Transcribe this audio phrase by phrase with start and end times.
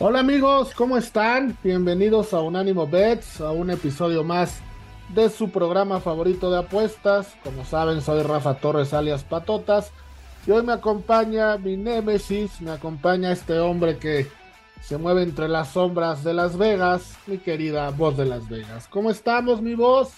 [0.00, 1.56] Hola amigos, ¿cómo están?
[1.62, 4.58] Bienvenidos a Unánimo Bets, a un episodio más
[5.14, 7.28] de su programa favorito de apuestas.
[7.44, 9.92] Como saben, soy Rafa Torres alias Patotas.
[10.48, 14.26] Y hoy me acompaña mi némesis, me acompaña este hombre que
[14.82, 18.88] se mueve entre las sombras de Las Vegas, mi querida voz de Las Vegas.
[18.88, 20.10] ¿Cómo estamos, mi voz?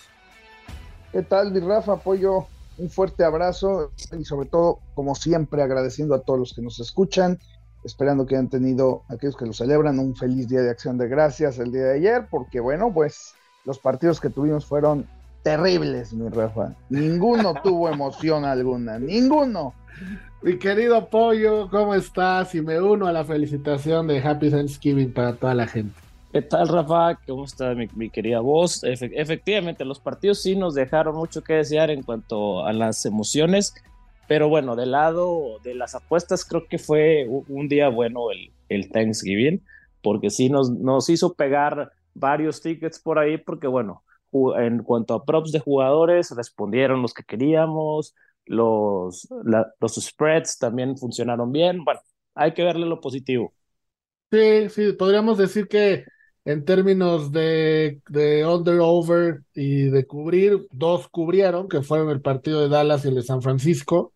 [1.13, 1.93] ¿Qué tal, mi Rafa?
[1.93, 2.47] Apoyo
[2.79, 7.39] un fuerte abrazo y sobre todo, como siempre, agradeciendo a todos los que nos escuchan
[7.87, 11.59] esperando que hayan tenido aquellos que lo celebran un feliz día de acción de gracias
[11.59, 15.07] el día de ayer, porque bueno, pues los partidos que tuvimos fueron
[15.43, 16.75] terribles, mi Rafa.
[16.91, 19.73] Ninguno tuvo emoción alguna, ninguno.
[20.43, 22.55] Mi querido Pollo, ¿cómo estás?
[22.55, 25.95] Y me uno a la felicitación de Happy Thanksgiving para toda la gente.
[26.33, 27.19] ¿Qué tal, Rafa?
[27.27, 28.83] ¿Cómo está mi, querida voz?
[28.83, 33.75] efectivamente, los partidos sí nos dejaron mucho que desear en cuanto a las emociones.
[34.29, 38.91] Pero bueno, del lado de las apuestas, creo que fue un día bueno el, el
[38.91, 39.63] Thanksgiving,
[40.03, 44.03] porque sí nos, nos hizo pegar varios tickets por ahí, porque bueno,
[44.59, 48.15] en cuanto a props de jugadores, respondieron los que queríamos,
[48.47, 49.29] los,
[49.81, 51.85] los spreads también funcionaron bien.
[51.85, 52.01] Bueno,
[52.35, 53.53] hay que verle lo positivo.
[54.31, 56.05] Sí, sí, podríamos decir que
[56.45, 62.69] en términos de, de under-over y de cubrir, dos cubrieron, que fueron el partido de
[62.69, 64.13] Dallas y el de San Francisco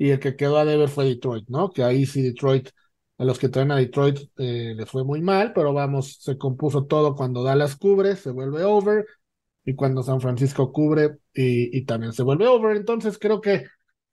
[0.00, 1.70] y el que quedó a deber fue Detroit, ¿no?
[1.70, 2.70] Que ahí sí Detroit,
[3.18, 6.86] a los que traen a Detroit eh, les fue muy mal, pero vamos, se compuso
[6.86, 9.04] todo cuando Dallas cubre, se vuelve over,
[9.62, 12.78] y cuando San Francisco cubre y, también se vuelve over.
[12.78, 13.66] Entonces creo que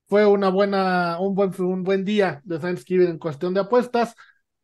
[0.07, 4.13] fue una buena, un buen, un buen día de Thanksgiving en cuestión de apuestas.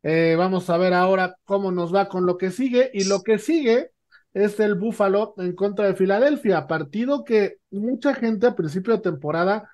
[0.02, 2.90] Eh, vamos a ver ahora cómo nos va con lo que sigue.
[2.92, 3.92] Y lo que sigue
[4.34, 9.70] es el Buffalo en contra de Filadelfia, partido que mucha gente a principio de temporada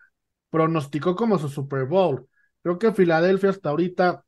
[0.51, 2.29] pronosticó como su Super Bowl.
[2.63, 4.25] Creo que Filadelfia hasta ahorita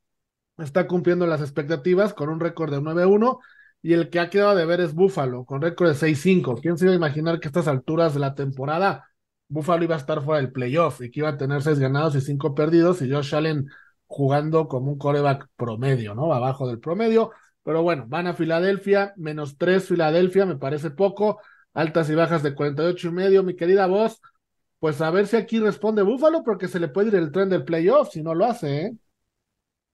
[0.59, 3.41] está cumpliendo las expectativas con un récord de 9-1
[3.83, 6.60] y el que ha quedado de ver es Buffalo con récord de 6-5.
[6.60, 9.09] ¿Quién se iba a imaginar que a estas alturas de la temporada
[9.49, 12.21] Buffalo iba a estar fuera del playoff y que iba a tener 6 ganados y
[12.21, 13.69] 5 perdidos y Josh Allen
[14.06, 16.33] jugando como un coreback promedio, ¿no?
[16.33, 17.33] Abajo del promedio.
[17.62, 21.41] Pero bueno, van a Filadelfia, menos 3 Filadelfia, me parece poco.
[21.75, 24.21] Altas y bajas de 48 y medio, mi querida voz
[24.82, 27.65] pues a ver si aquí responde Búfalo, porque se le puede ir el tren del
[27.65, 28.97] playoff si no lo hace, ¿eh?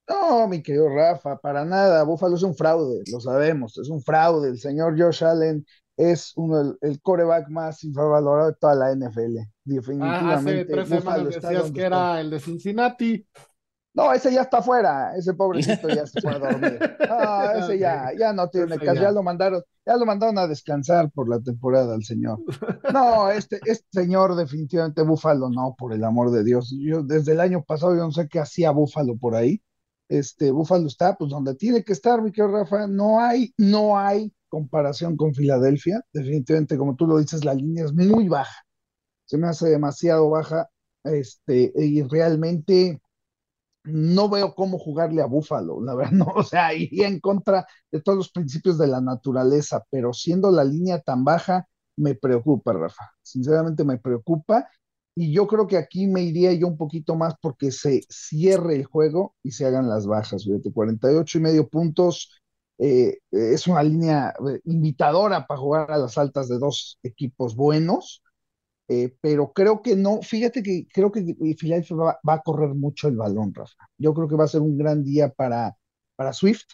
[0.08, 2.02] No, mi querido Rafa, para nada.
[2.04, 4.48] Búfalo es un fraude, lo sabemos, es un fraude.
[4.48, 9.36] El señor Josh Allen es uno, el, coreback más infravalorado de toda la NFL.
[9.62, 10.24] Definitivamente.
[10.24, 13.26] Ah, hace tres semanas decías que era el de Cincinnati.
[13.94, 16.78] No, ese ya está fuera, ese pobrecito ya se fue a dormir.
[17.08, 19.10] No, ese ya, ya no tiene caso, ya.
[19.10, 22.38] lo mandaron, ya lo mandaron a descansar por la temporada al señor.
[22.92, 26.72] No, este, este señor definitivamente Búfalo, no, por el amor de Dios.
[26.78, 29.60] Yo desde el año pasado yo no sé qué hacía Búfalo por ahí.
[30.08, 32.86] Este, Búfalo está pues donde tiene que estar, mi querido Rafa.
[32.86, 36.02] No hay, no hay comparación con Filadelfia.
[36.12, 38.64] Definitivamente, como tú lo dices, la línea es muy baja.
[39.24, 40.68] Se me hace demasiado baja.
[41.04, 43.00] Este, y realmente
[43.88, 48.00] no veo cómo jugarle a Búfalo, la verdad, no, o sea, iría en contra de
[48.00, 51.66] todos los principios de la naturaleza, pero siendo la línea tan baja,
[51.96, 54.68] me preocupa, Rafa, sinceramente me preocupa,
[55.14, 58.84] y yo creo que aquí me iría yo un poquito más porque se cierre el
[58.84, 62.30] juego y se hagan las bajas, fíjate, 48 y medio puntos,
[62.78, 68.22] eh, es una línea eh, invitadora para jugar a las altas de dos equipos buenos,
[68.88, 73.16] eh, pero creo que no, fíjate que creo que Philadelphia va, a correr mucho el
[73.16, 73.86] balón, Rafa.
[73.98, 75.76] Yo creo que va a ser un gran día para,
[76.16, 76.64] para Swift,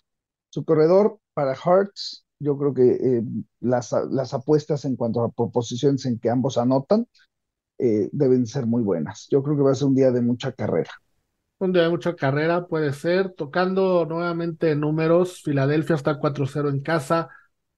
[0.48, 2.24] su corredor, para Hearts.
[2.38, 3.22] Yo creo que eh,
[3.60, 7.08] las, las, apuestas en cuanto a proposiciones en que ambos anotan
[7.78, 9.26] eh, deben ser muy buenas.
[9.30, 10.90] Yo creo que va a ser un día de mucha carrera.
[11.58, 13.32] Un día de mucha carrera puede ser.
[13.32, 17.28] Tocando nuevamente números, Filadelfia está 4-0 en casa.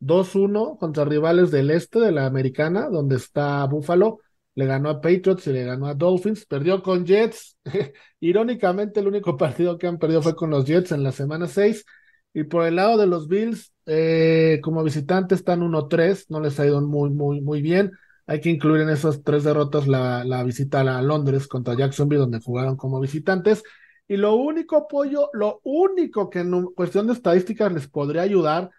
[0.01, 4.19] 2-1 contra rivales del este de la americana, donde está Buffalo
[4.57, 7.59] le ganó a Patriots y le ganó a Dolphins, perdió con Jets.
[8.21, 11.85] Irónicamente, el único partido que han perdido fue con los Jets en la semana 6.
[12.33, 16.67] Y por el lado de los Bills, eh, como visitantes están 1-3, no les ha
[16.67, 17.93] ido muy, muy, muy bien.
[18.27, 22.77] Hay que incluir en esas tres derrotas la, visita a Londres contra Jacksonville, donde jugaron
[22.77, 23.63] como visitantes.
[24.09, 28.71] Y lo único, apoyo, lo único que en cuestión de estadísticas les podría ayudar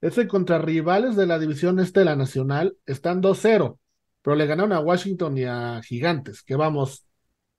[0.00, 3.78] Ese contra rivales de la división este de la Nacional están 2-0,
[4.24, 7.06] pero le ganaron a Washington y a Gigantes, que vamos,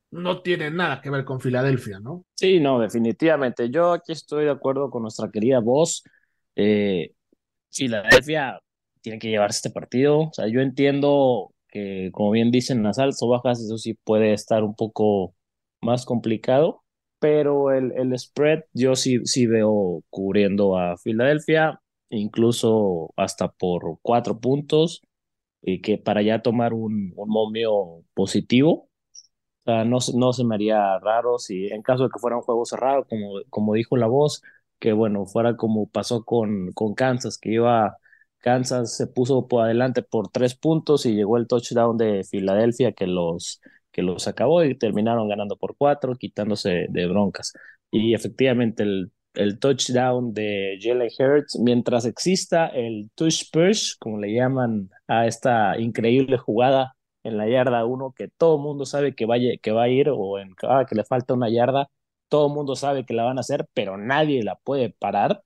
[0.10, 2.26] no tiene nada que ver con Filadelfia, ¿no?
[2.34, 3.70] Sí, no, definitivamente.
[3.70, 6.04] Yo aquí estoy de acuerdo con nuestra querida voz.
[6.56, 7.12] Eh,
[7.72, 8.60] Filadelfia
[9.02, 10.22] tiene que llevarse este partido.
[10.22, 14.34] O sea, yo entiendo que, como bien dicen, las altas o bajas, eso sí puede
[14.34, 15.36] estar un poco
[15.82, 16.84] más complicado,
[17.20, 21.80] pero el, el spread yo sí, sí veo cubriendo a Filadelfia,
[22.10, 25.04] incluso hasta por cuatro puntos,
[25.66, 28.90] y que para ya tomar un, un momio positivo.
[29.66, 32.44] O sea, no, no se me haría raro si en caso de que fuera un
[32.44, 34.42] juego cerrado, como, como dijo la voz,
[34.80, 37.98] que bueno, fuera como pasó con, con Kansas, que iba
[38.40, 43.08] Kansas se puso por adelante por tres puntos y llegó el touchdown de Filadelfia que
[43.08, 43.60] los,
[43.92, 47.54] que los acabó y terminaron ganando por cuatro, quitándose de broncas.
[47.92, 54.34] Y efectivamente el, el touchdown de Jalen Hurts, mientras exista el touch push, como le
[54.34, 59.26] llaman a esta increíble jugada en la yarda uno, que todo el mundo sabe que,
[59.26, 61.90] vaya, que va a ir o en cada que le falta una yarda,
[62.30, 65.44] todo el mundo sabe que la van a hacer, pero nadie la puede parar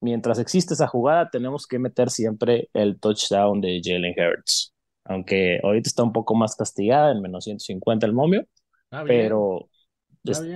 [0.00, 4.74] mientras existe esa jugada, tenemos que meter siempre el touchdown de Jalen Hurts.
[5.04, 8.46] Aunque ahorita está un poco más castigada, en menos 150 el momio,
[9.06, 9.68] pero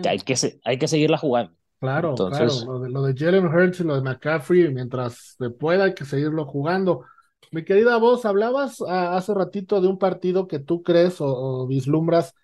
[0.06, 0.34] hay, que,
[0.64, 1.54] hay que seguirla jugando.
[1.82, 2.62] Claro, Entonces...
[2.62, 2.88] claro.
[2.88, 7.04] Lo de, Jalen Hurts y lo de McCaffrey, mientras se pueda, hay que seguirlo jugando.
[7.50, 12.34] Mi querida voz, hablabas ah, hace ratito de un partido que tú crees o, vislumbras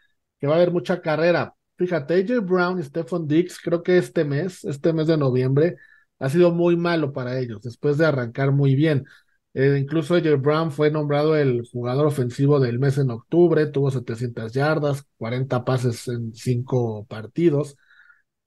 [0.40, 1.54] que va a haber mucha carrera.
[1.76, 5.76] Fíjate, AJ Brown y Stephon Dix, creo que este mes, este mes de noviembre,
[6.18, 9.06] ha sido muy malo para ellos, después de arrancar muy bien.
[9.54, 14.52] Eh, incluso AJ Brown fue nombrado el jugador ofensivo del mes en octubre, tuvo 700
[14.52, 17.76] yardas, 40 pases en 5 partidos,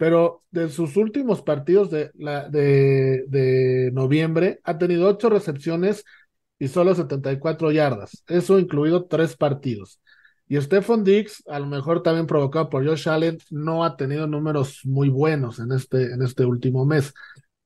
[0.01, 6.05] pero de sus últimos partidos de, la, de, de noviembre ha tenido 8 recepciones
[6.57, 10.01] y solo 74 yardas, eso incluido 3 partidos.
[10.47, 14.79] Y Stephon Diggs, a lo mejor también provocado por Josh Allen, no ha tenido números
[14.85, 17.13] muy buenos en este, en este último mes.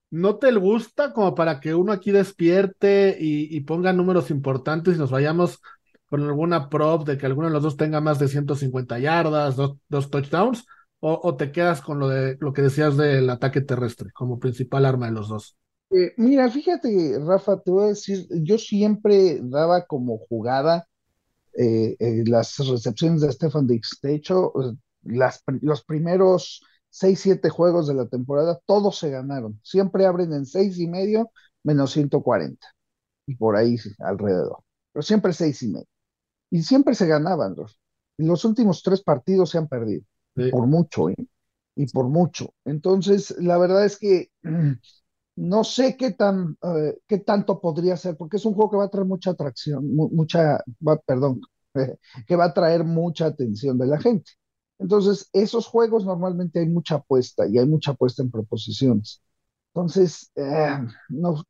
[0.09, 5.09] ¿No te gusta como para que uno aquí despierte y, ponga números importantes y nos
[5.09, 5.61] vayamos
[6.07, 10.09] con alguna prop de que alguno de los dos tenga más de 150 yardas, dos,
[10.09, 10.65] touchdowns?
[11.07, 15.05] O, te quedas con lo de lo que decías del ataque terrestre como principal arma
[15.05, 15.55] de los dos?
[15.91, 20.87] Eh, mira, fíjate, Rafa, te voy a decir, yo siempre daba como jugada
[21.55, 23.99] eh, eh, las recepciones de Stefan Dix.
[24.01, 24.51] De hecho,
[25.03, 29.59] las, los primeros seis, siete juegos de la temporada, todos se ganaron.
[29.63, 31.29] Siempre abren en seis y medio
[31.61, 32.67] menos 140.
[33.27, 34.63] Y por ahí alrededor.
[34.91, 35.87] Pero siempre seis y medio.
[36.49, 37.53] Y siempre se ganaban.
[37.55, 37.79] Los,
[38.17, 40.03] los últimos tres partidos se han perdido.
[40.51, 41.15] Por mucho, ¿eh?
[41.75, 42.53] Y por mucho.
[42.65, 44.29] Entonces, la verdad es que
[45.35, 48.85] no sé qué tan eh, qué tanto podría ser, porque es un juego que va
[48.85, 50.63] a traer mucha atracción, mucha,
[51.05, 51.41] perdón,
[52.27, 54.31] que va a traer mucha atención de la gente.
[54.79, 59.21] Entonces, esos juegos normalmente hay mucha apuesta y hay mucha apuesta en proposiciones.
[59.73, 60.77] Entonces, eh,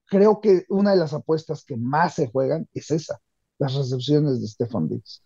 [0.08, 3.20] creo que una de las apuestas que más se juegan es esa,
[3.60, 5.24] las recepciones de Stefan Diggs.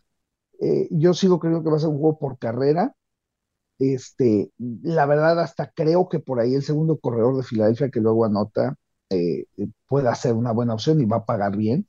[0.61, 2.95] Eh, yo sigo creyendo que va a ser un juego por carrera.
[3.79, 8.25] Este, la verdad, hasta creo que por ahí el segundo corredor de Filadelfia que luego
[8.25, 8.75] anota
[9.09, 9.45] eh,
[9.87, 11.87] pueda ser una buena opción y va a pagar bien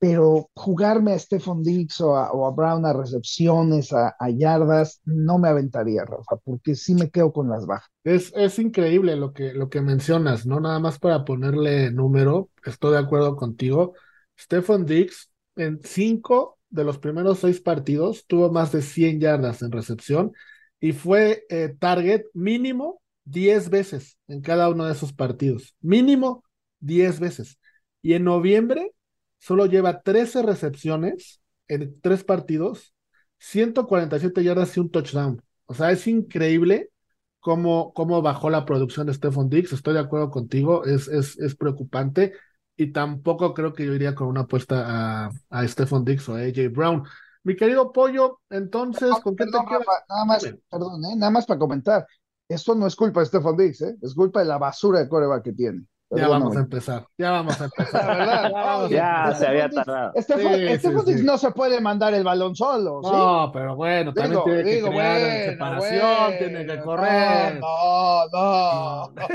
[0.00, 6.06] pero jugarme a Stephon Diggs o a, Brown a recepciones, a, yardas, no me aventaría,
[6.06, 7.90] Rafa, porque sí me quedo con las bajas.
[8.02, 10.58] Es, es increíble lo que, lo que mencionas, ¿no?
[10.58, 13.92] Nada más para ponerle número, estoy de acuerdo contigo.
[14.38, 19.70] Stephon Diggs en cinco de los primeros seis partidos tuvo más de 100 yardas en
[19.70, 20.32] recepción
[20.80, 25.74] y fue eh, target mínimo 10 veces en cada uno de esos partidos.
[25.80, 26.44] Mínimo
[26.80, 27.58] 10 veces.
[28.02, 28.92] Y en noviembre
[29.38, 32.94] solo lleva 13 recepciones en tres partidos,
[33.38, 35.42] 147 yardas y un touchdown.
[35.66, 36.90] O sea, es increíble
[37.38, 39.72] cómo, cómo bajó la producción de Stephon Diggs.
[39.72, 42.32] Estoy de acuerdo contigo, es, es, es preocupante.
[42.76, 46.40] Y tampoco creo que yo iría con una apuesta a, a Stephon Diggs o a
[46.40, 47.04] AJ Brown.
[47.42, 49.86] Mi querido Pollo, entonces, ¿con qué te quedas?
[50.08, 51.16] Nada más, perdón, ¿eh?
[51.16, 52.06] nada más para comentar.
[52.48, 53.96] Esto no es culpa de Stephon Diggs, ¿eh?
[54.02, 55.86] es culpa de la basura de coreback que tiene.
[56.12, 58.90] Ya vamos a empezar, ya vamos a empezar.
[58.90, 60.10] ya, se había tardado.
[60.14, 63.00] Este, este no se puede mandar el balón solo.
[63.00, 67.60] No, pero bueno, también tiene que crear separación, tiene que correr.
[67.60, 69.28] No, no, no.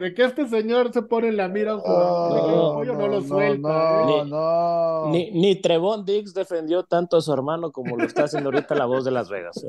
[0.00, 3.68] de, que, este señor se pone en la mira un jugador, no, no, lo suelta.
[3.68, 5.10] No, no.
[5.10, 8.86] Ni, ni Trevon Diggs defendió tanto a su hermano como lo está haciendo ahorita la
[8.86, 9.62] voz de Las Vegas.
[9.64, 9.68] ¿eh?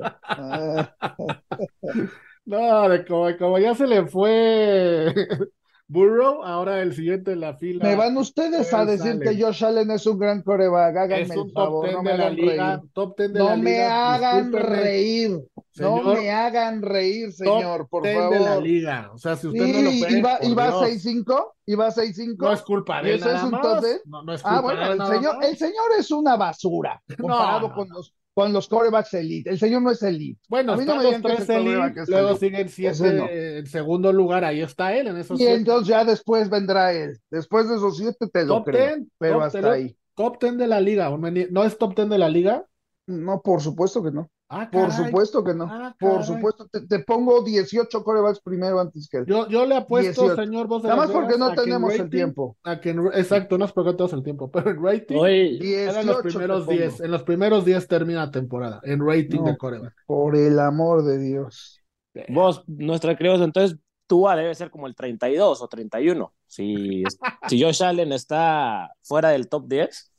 [2.45, 5.13] No, de como, como ya se le fue
[5.87, 7.83] Burrow, ahora el siguiente en la fila.
[7.85, 9.25] Me van ustedes a decir sale.
[9.37, 10.95] que Josh Allen es un gran coreback.
[10.95, 12.75] Háganme Es el un top favor, 10 no me hagan liga.
[12.77, 12.89] reír.
[12.93, 14.13] Top 10 de No la me liga.
[14.15, 15.31] hagan reír.
[15.75, 18.33] No señor, me hagan reír, señor, top por 10 favor.
[18.33, 19.11] de la liga.
[19.13, 22.35] O sea, si usted Sí, no lo puede, iba, iba Dios, 6-5, iba 6-5.
[22.39, 23.61] No es culpa ¿Y de él eso es nada un más.
[23.61, 24.01] top 10?
[24.05, 25.47] No, no es culpa Ah, bueno, de él el nada señor, más.
[25.49, 27.95] el señor es una basura comparado no, con no.
[27.95, 29.49] los con los corebacks elite.
[29.49, 30.39] El señor no es elite.
[30.47, 33.27] Bueno, A mí no me digan que elite, luego Ese siete no.
[33.29, 35.55] en segundo lugar, ahí está él, en esos Y siete.
[35.55, 37.17] entonces ya después vendrá él.
[37.29, 38.95] Después de esos siete te lo Top creo.
[38.97, 39.95] 10, Pero hasta 10, ahí.
[40.15, 41.09] top 10 de la liga.
[41.49, 42.65] ¿No es top 10 de la liga?
[43.07, 44.29] No, por supuesto que no.
[44.53, 45.63] Ah, Por supuesto que no.
[45.63, 46.67] Ah, Por supuesto.
[46.67, 49.25] Te, te pongo 18 corebacks primero antes que él.
[49.25, 50.41] Yo, yo le apuesto, 18.
[50.43, 52.57] señor Vos de Nada más porque no tenemos el tiempo.
[52.63, 56.05] a que en- exacto, no es porque tenemos el tiempo, pero en rating Hoy, eran
[56.05, 56.79] los 18 primeros te pongo.
[56.79, 56.99] 10.
[57.01, 59.45] En los primeros 10 termina la temporada, en rating No.
[59.45, 59.93] de coreback.
[60.05, 61.81] Por el amor de Dios.
[62.27, 66.33] vos, nuestra queridos, entonces Tua debe ser como el 32 o 31.
[66.45, 67.03] Si,
[67.47, 70.11] si Josh Allen está fuera del top 10,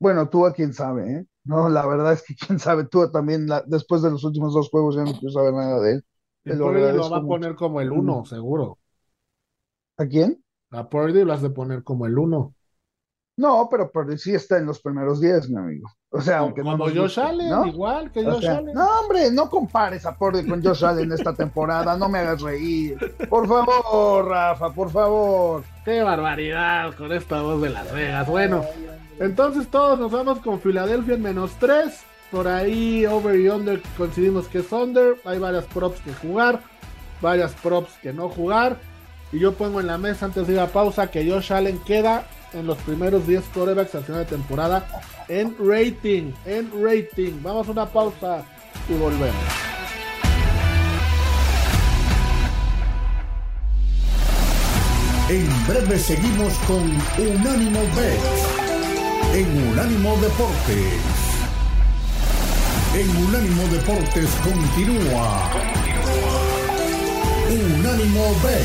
[0.00, 1.26] Bueno, tú a quién sabe, ¿eh?
[1.44, 2.84] No, la verdad es que quién sabe.
[2.86, 5.92] Tú también, la- después de los últimos dos juegos, ya no quiero saber nada de
[5.92, 6.04] él.
[6.42, 8.78] Te lo Purdy va a poner como el 1, seguro.
[9.96, 10.42] ¿A quién?
[10.70, 12.54] A Purdy lo has de poner como el 1.
[13.36, 15.88] No, pero, pero sí está en los primeros 10, mi amigo.
[16.10, 17.66] O sea, aunque no Como nos Josh guste, Allen, ¿no?
[17.66, 18.74] igual que O Josh sea, Allen.
[18.74, 22.96] no, hombre, no compares a Purdy con Josh Allen esta temporada, no me hagas reír.
[23.28, 25.64] Por favor, Rafa, por favor.
[25.84, 28.28] Qué barbaridad con esta voz de Las Vegas.
[28.28, 28.64] Bueno,
[29.20, 31.92] entonces todos nos vamos con Filadelfia en menos 3.
[32.30, 35.16] Por ahí, over y under, coincidimos que es under.
[35.24, 36.60] Hay varias props que jugar,
[37.20, 38.78] varias props que no jugar.
[39.32, 42.26] Y yo pongo en la mesa antes de ir a pausa que Josh Allen queda
[42.52, 44.86] en los primeros 10 quarterbacks al final de temporada
[45.28, 46.32] en rating.
[46.44, 47.40] En rating.
[47.42, 48.44] Vamos a una pausa
[48.88, 49.34] y volvemos.
[55.28, 56.82] En breve seguimos con
[57.18, 58.63] Unánimo Bet
[59.34, 61.00] en Unánimo Deportes.
[62.94, 65.50] En Unánimo Deportes continúa
[67.50, 68.62] Unánimo Bet.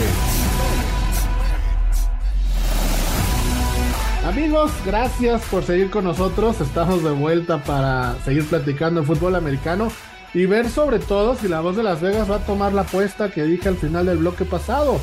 [4.27, 6.61] Amigos, gracias por seguir con nosotros.
[6.61, 9.91] Estamos de vuelta para seguir platicando fútbol americano
[10.35, 13.31] y ver sobre todo si la voz de Las Vegas va a tomar la apuesta
[13.31, 14.99] que dije al final del bloque pasado.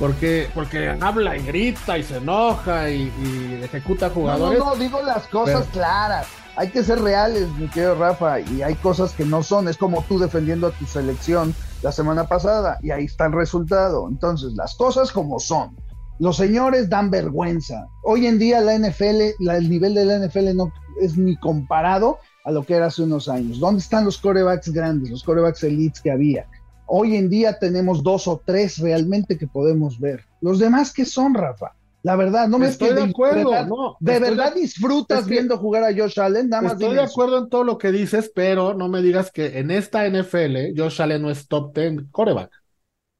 [0.00, 4.58] Porque, porque habla y grita y se enoja y, y ejecuta No, no, jugadores.
[4.58, 6.26] no, digo las cosas Pero- claras.
[6.56, 9.68] Hay que ser reales, mi querido Rafa, y hay cosas que no son.
[9.68, 14.08] Es como tú defendiendo a tu selección la semana pasada, y ahí está el resultado.
[14.08, 15.76] Entonces, las cosas como son.
[16.18, 17.86] Los señores dan vergüenza.
[18.02, 22.18] Hoy en día la NFL, la- el nivel de la NFL no es ni comparado
[22.44, 23.58] a lo que era hace unos años.
[23.60, 26.46] ¿Dónde están los corebacks grandes, los corebacks elites que había?
[26.92, 30.24] Hoy en día tenemos dos o tres realmente que podemos ver.
[30.40, 31.72] Los demás, ¿qué son, Rafa?
[32.02, 33.96] La verdad, no me Estoy de acuerdo, verdad, no.
[34.00, 36.48] ¿De verdad disfrutas es que- viendo jugar a Josh Allen?
[36.48, 39.58] Nada más Estoy de acuerdo en todo lo que dices, pero no me digas que
[39.58, 42.50] en esta NFL Josh Allen no es top 10 coreback.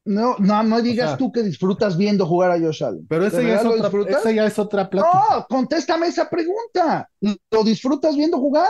[0.06, 3.06] No, no, no digas sea- tú que disfrutas viendo jugar a Josh Allen.
[3.06, 5.22] Pero ¿De ese ya, es otra, ese ya es otra plática.
[5.30, 7.08] No, contéstame esa pregunta.
[7.50, 8.66] ¿Lo disfrutas viendo jugar?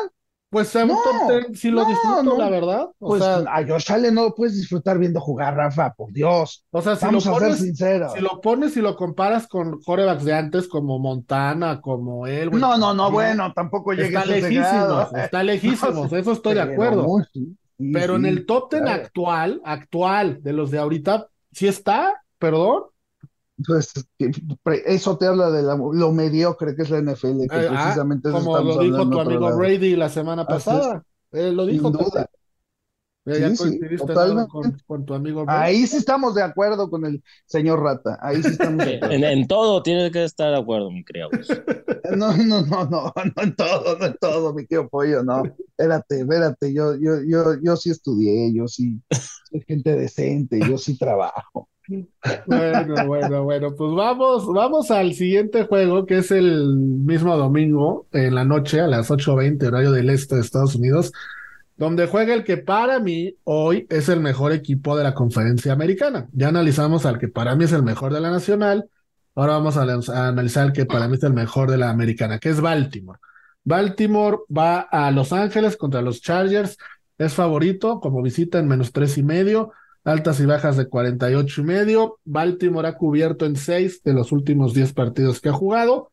[0.50, 2.38] Pues un No, top 10 sí lo no, disfruto, no.
[2.38, 2.88] la verdad.
[2.98, 6.64] O Pues sea, a Josh Allen no lo puedes disfrutar viendo jugar, Rafa, por Dios.
[6.72, 8.12] o sea, si Vamos lo a ser pones, sinceros.
[8.14, 12.76] Si lo pones y lo comparas con corebacks de antes, como Montana, como él, No,
[12.76, 17.04] no, no, bueno, tampoco llegues está lejísimos, está lejísimos, eso estoy de acuerdo.
[17.04, 19.02] muy- sí, sí, Pero en el top 10 claro.
[19.04, 22.84] actual, actual, de los de ahorita, sí está, perdón.
[23.66, 23.92] Pues,
[24.62, 27.82] pre- eso te habla de la- lo mediocre que es la NFL, que Eh, ah,
[27.82, 29.58] precisamente eso como lo dijo tu amigo lado.
[29.58, 31.02] Brady la semana pasada.
[31.32, 32.30] Él lo dijo Sin duda.
[33.26, 34.50] Eh, Ya Sí, sí, totalmente.
[34.50, 35.58] con, con tu amigo Brady.
[35.62, 38.18] Ahí sí estamos de acuerdo con el señor Rata.
[38.22, 39.14] Ahí sí estamos de acuerdo.
[39.14, 41.28] en, en todo tienes que estar de acuerdo, mi querido.
[42.16, 45.44] No, no, no, no, no en todo, no en todo, mi tío Pollo, no.
[45.68, 49.00] Espérate, espérate, yo, yo, yo, yo sí estudié, yo sí
[49.48, 51.68] soy gente decente, yo sí trabajo.
[52.46, 58.34] Bueno, bueno, bueno, pues vamos, vamos al siguiente juego, que es el mismo domingo en
[58.34, 61.12] la noche a las 8:20 horario del este de Estados Unidos,
[61.76, 66.28] donde juega el que para mí hoy es el mejor equipo de la conferencia americana.
[66.32, 68.88] Ya analizamos al que para mí es el mejor de la nacional,
[69.34, 72.38] ahora vamos a, a analizar el que para mí es el mejor de la americana,
[72.38, 73.18] que es Baltimore.
[73.64, 76.76] Baltimore va a Los Ángeles contra los Chargers,
[77.18, 79.72] es favorito como visita en menos tres y medio
[80.04, 82.18] altas y bajas de 48 y medio.
[82.24, 86.10] Baltimore ha cubierto en 6 de los últimos 10 partidos que ha jugado.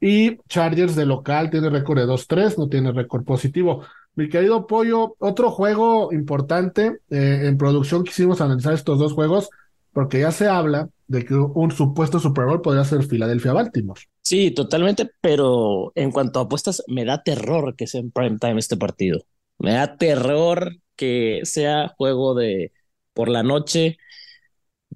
[0.00, 3.84] Y Chargers de local tiene récord de 2-3, no tiene récord positivo.
[4.14, 9.48] Mi querido Pollo, otro juego importante eh, en producción quisimos analizar estos dos juegos
[9.92, 14.00] porque ya se habla de que un supuesto Super Bowl podría ser Filadelfia-Baltimore.
[14.22, 18.58] Sí, totalmente, pero en cuanto a apuestas, me da terror que sea en prime time
[18.58, 19.22] este partido.
[19.58, 22.72] Me da terror que sea juego de
[23.14, 23.98] por la noche.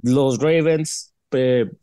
[0.02, 1.14] Los Ravens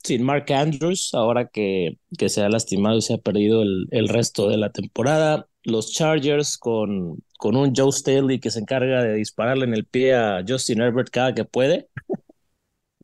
[0.04, 4.10] sin Mark Andrews, ahora que, que se ha lastimado y se ha perdido el, el
[4.10, 5.48] resto de la temporada.
[5.64, 10.16] Los Chargers con, con un Joe Staley que se encarga de dispararle en el pie
[10.16, 11.88] a Justin Herbert cada que puede.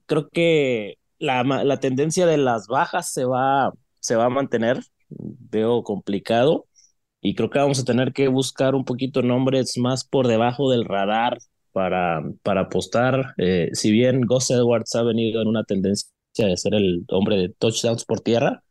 [0.05, 4.79] Creo que la, la tendencia de las bajas se va, se va a mantener.
[5.09, 6.67] Veo complicado
[7.21, 10.85] y creo que vamos a tener que buscar un poquito nombres más por debajo del
[10.85, 11.39] radar
[11.71, 13.33] para, para apostar.
[13.37, 17.49] Eh, si bien Gus Edwards ha venido en una tendencia de ser el hombre de
[17.49, 18.63] touchdowns por tierra,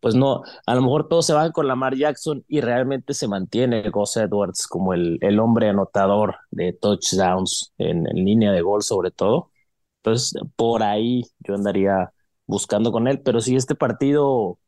[0.00, 3.88] pues no, a lo mejor todos se van con Lamar Jackson y realmente se mantiene
[3.90, 9.12] Gus Edwards como el, el hombre anotador de touchdowns en, en línea de gol sobre
[9.12, 9.50] todo.
[9.98, 12.12] Entonces, por ahí yo andaría
[12.46, 14.58] buscando con él, pero si este partido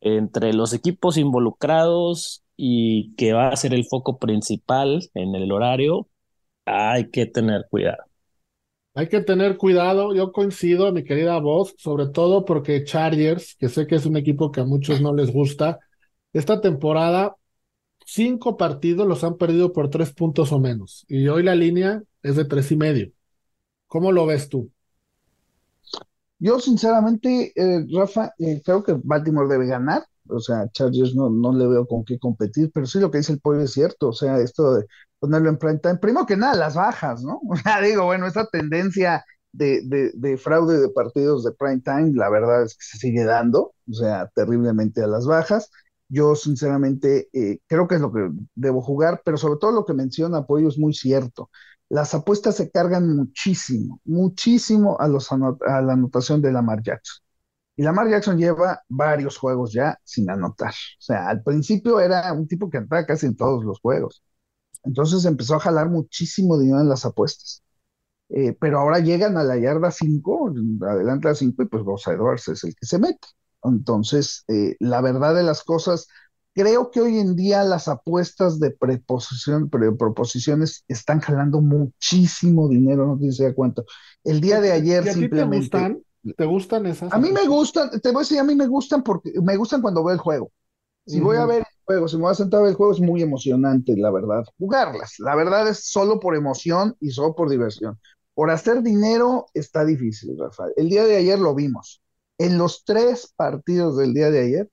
[0.00, 6.08] entre los equipos involucrados y que va a ser el foco principal en el horario,
[6.64, 8.04] hay que tener cuidado.
[8.94, 13.86] Hay que tener cuidado, yo coincido, mi querida voz, sobre todo porque Chargers, que sé
[13.86, 15.78] que es un equipo que a muchos no les gusta,
[16.34, 17.36] esta temporada
[18.04, 22.36] cinco partidos los han perdido por tres puntos o menos, y hoy la línea es
[22.36, 23.12] de tres y medio.
[23.86, 24.70] ¿Cómo lo ves tú?
[26.38, 31.52] Yo sinceramente, eh, Rafa, eh, creo que Baltimore debe ganar, o sea, Chargers no, no
[31.56, 34.12] le veo con qué competir, pero sí lo que dice el pollo es cierto, o
[34.12, 34.86] sea, esto de
[35.22, 35.96] ponerlo en prime time.
[35.98, 37.40] Primero que nada, las bajas, ¿no?
[37.48, 42.28] O sea, digo, bueno, esa tendencia de, de, fraude de partidos de prime time, la
[42.30, 45.70] verdad es que se sigue dando, o sea, terriblemente a las bajas.
[46.08, 49.94] Yo sinceramente eh, creo que es lo que debo jugar, pero sobre todo lo que
[49.94, 51.50] menciona Apoyo es muy cierto.
[51.88, 57.22] Las apuestas se cargan muchísimo, muchísimo a, a la anotación de Lamar Jackson.
[57.76, 60.72] Y Lamar Jackson lleva varios juegos ya sin anotar.
[60.72, 64.22] O sea, al principio era un tipo que entraba casi en todos los juegos.
[64.84, 67.62] Entonces empezó a jalar muchísimo dinero en las apuestas.
[68.28, 70.54] Eh, pero ahora llegan a la yarda 5,
[70.88, 73.28] adelante a 5, y pues Bosa Edwards es el que se mete.
[73.62, 76.08] Entonces, eh, la verdad de las cosas,
[76.54, 83.18] creo que hoy en día las apuestas de preposición, proposiciones están jalando muchísimo dinero, no
[83.18, 83.84] sé si da cuánto.
[84.24, 85.68] El día de ayer simplemente.
[85.70, 86.02] Te gustan?
[86.36, 87.12] ¿Te gustan esas?
[87.12, 89.82] A mí me gustan, te voy a decir, a mí me gustan porque me gustan
[89.82, 90.52] cuando veo el juego.
[91.04, 91.64] Si voy a ver
[92.08, 94.44] si me voy a sentar a el juego, es muy emocionante, la verdad.
[94.58, 97.98] Jugarlas, la verdad es solo por emoción y solo por diversión.
[98.34, 100.72] Por hacer dinero está difícil, Rafael.
[100.76, 102.02] El día de ayer lo vimos.
[102.38, 104.70] En los tres partidos del día de ayer,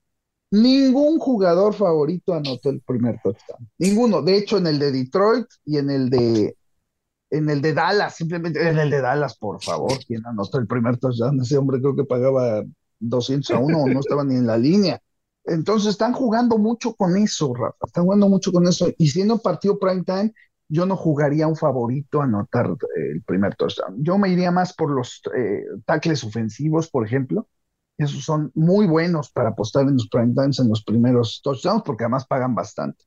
[0.52, 3.70] ningún jugador favorito anotó el primer touchdown.
[3.78, 4.22] Ninguno.
[4.22, 6.56] De hecho, en el de Detroit y en el de
[7.32, 10.98] en el de Dallas, simplemente en el de Dallas, por favor, quien anotó el primer
[10.98, 12.64] touchdown, ese hombre creo que pagaba
[13.00, 15.00] 200 a 1 o no estaba ni en la línea.
[15.46, 18.88] Entonces están jugando mucho con eso, Rafa, están jugando mucho con eso.
[18.98, 20.34] Y siendo partido prime time,
[20.68, 23.96] yo no jugaría un favorito a anotar eh, el primer touchdown.
[24.04, 27.48] Yo me iría más por los eh, tackles ofensivos, por ejemplo.
[27.98, 32.04] Esos son muy buenos para apostar en los prime times en los primeros touchdowns, porque
[32.06, 33.04] además pagan bastante.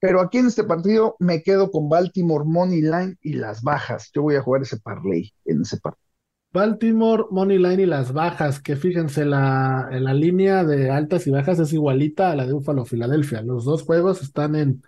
[0.00, 4.10] Pero aquí en este partido me quedo con Baltimore Money Line y las bajas.
[4.14, 6.05] Yo voy a jugar ese parlay en ese partido.
[6.56, 11.58] Baltimore, Money Line y las bajas, que fíjense, la, la línea de altas y bajas
[11.58, 13.42] es igualita a la de Buffalo Filadelfia.
[13.42, 14.82] Los dos juegos están en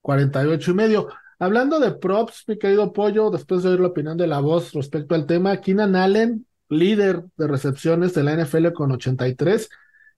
[0.00, 1.08] 48 y medio.
[1.40, 5.16] Hablando de props, mi querido Pollo, después de oír la opinión de la voz respecto
[5.16, 9.68] al tema, Keenan Allen, líder de recepciones de la NFL con 83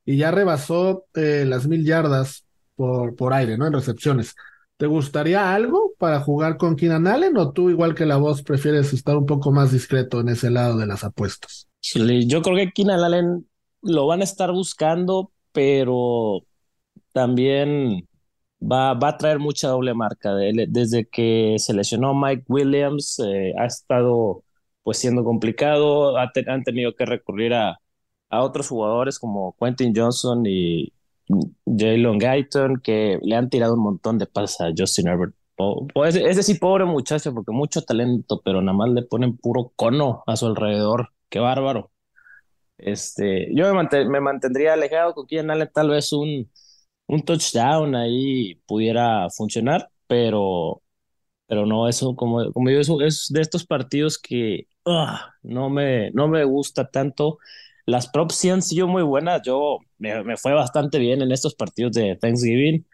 [0.04, 3.66] y ya rebasó eh, las mil yardas por, por aire, ¿no?
[3.66, 4.34] En recepciones.
[4.81, 8.95] ¿Te gustaría algo para jugar con Keenan Allen o tú, igual que la voz, prefieres
[8.95, 11.69] estar un poco más discreto en ese lado de las apuestas?
[12.27, 13.47] Yo creo que Keenan Allen
[13.83, 16.40] lo van a estar buscando, pero
[17.12, 18.09] también
[18.59, 20.33] va, va a traer mucha doble marca.
[20.35, 24.45] Desde que se lesionó Mike Williams, eh, ha estado
[24.83, 27.79] pues siendo complicado, han tenido que recurrir a,
[28.31, 30.90] a otros jugadores como Quentin Johnson y,
[31.66, 35.35] Jalen Guyton, que le han tirado un montón de pases a Justin Herbert.
[35.93, 40.23] Pues ese sí, pobre muchacho, porque mucho talento, pero nada más le ponen puro cono
[40.27, 41.12] a su alrededor.
[41.29, 41.90] Qué bárbaro.
[42.79, 46.51] Este, yo me, mantendría alejado con quien Allen, tal vez un,
[47.07, 50.83] un touchdown ahí pudiera funcionar, pero,
[51.47, 56.29] pero no, eso, como, como yo, es de estos partidos que ah, no, me, no
[56.29, 57.38] me gusta tanto.
[57.90, 59.42] Las props sí han sido muy buenas.
[59.44, 62.87] Yo me, fue bastante bien en estos partidos de Thanksgiving.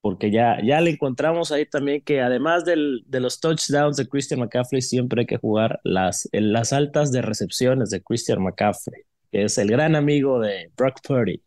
[0.00, 4.40] porque ya, ya le encontramos ahí también que además del, de los touchdowns de Christian
[4.40, 9.58] McCaffrey, siempre hay que jugar las, las altas de recepciones de Christian McCaffrey, que es
[9.58, 11.42] el gran amigo de Brock Purdy.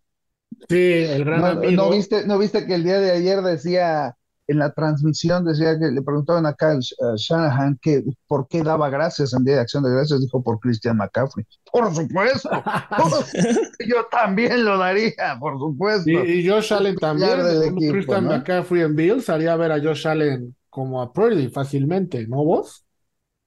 [0.70, 0.76] Sí,
[1.10, 1.84] el gran amigo.
[1.84, 4.16] ¿no viste, ¿No viste que el día de ayer decía
[4.48, 9.34] en la transmisión decía que le preguntaban acá a Shanahan que por qué daba gracias
[9.34, 11.46] en día de acción de gracias, dijo por Christian McCaffrey.
[11.72, 12.50] Por supuesto.
[13.88, 16.10] yo también lo daría, por supuesto.
[16.10, 17.76] Y, Josh Allen también.
[17.92, 22.86] Christian McCaffrey en Bills haría ver a Josh Allen como a Purdy fácilmente, ¿no vos?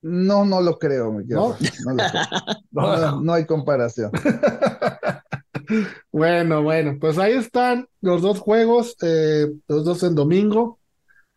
[0.01, 1.57] No, no lo creo, ¿No?
[2.71, 4.13] No, no hay comparación.
[6.13, 10.78] bueno, bueno, pues ahí están los dos juegos, eh, los dos en domingo.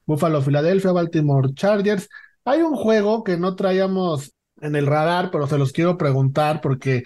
[0.05, 2.09] Buffalo, Filadelfia, Baltimore Chargers.
[2.45, 7.03] Hay un juego que no traíamos en el radar, pero se los quiero preguntar porque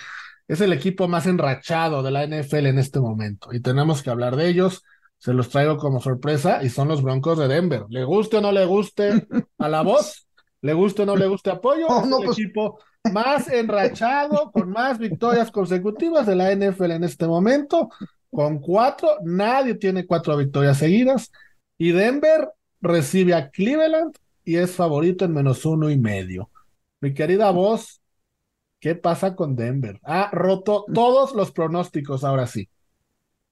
[0.48, 4.36] es el equipo más enrachado de la NFL en este momento y tenemos que hablar
[4.36, 4.84] de ellos.
[5.18, 7.86] Se los traigo como sorpresa y son los Broncos de Denver.
[7.90, 9.28] Le guste o no le guste
[9.58, 10.28] a la voz,
[10.62, 12.38] le guste o no le guste apoyo, es el pues.
[12.38, 12.80] equipo
[13.12, 17.90] más enrachado, con más victorias consecutivas de la NFL en este momento,
[18.30, 21.32] con cuatro, nadie tiene cuatro victorias seguidas.
[21.78, 22.50] Y Denver
[22.86, 26.50] recibe a Cleveland y es favorito en menos uno y medio.
[27.02, 28.02] Mi querida voz,
[28.80, 30.00] ¿qué pasa con Denver?
[30.04, 32.70] Ha roto todos los pronósticos ahora sí.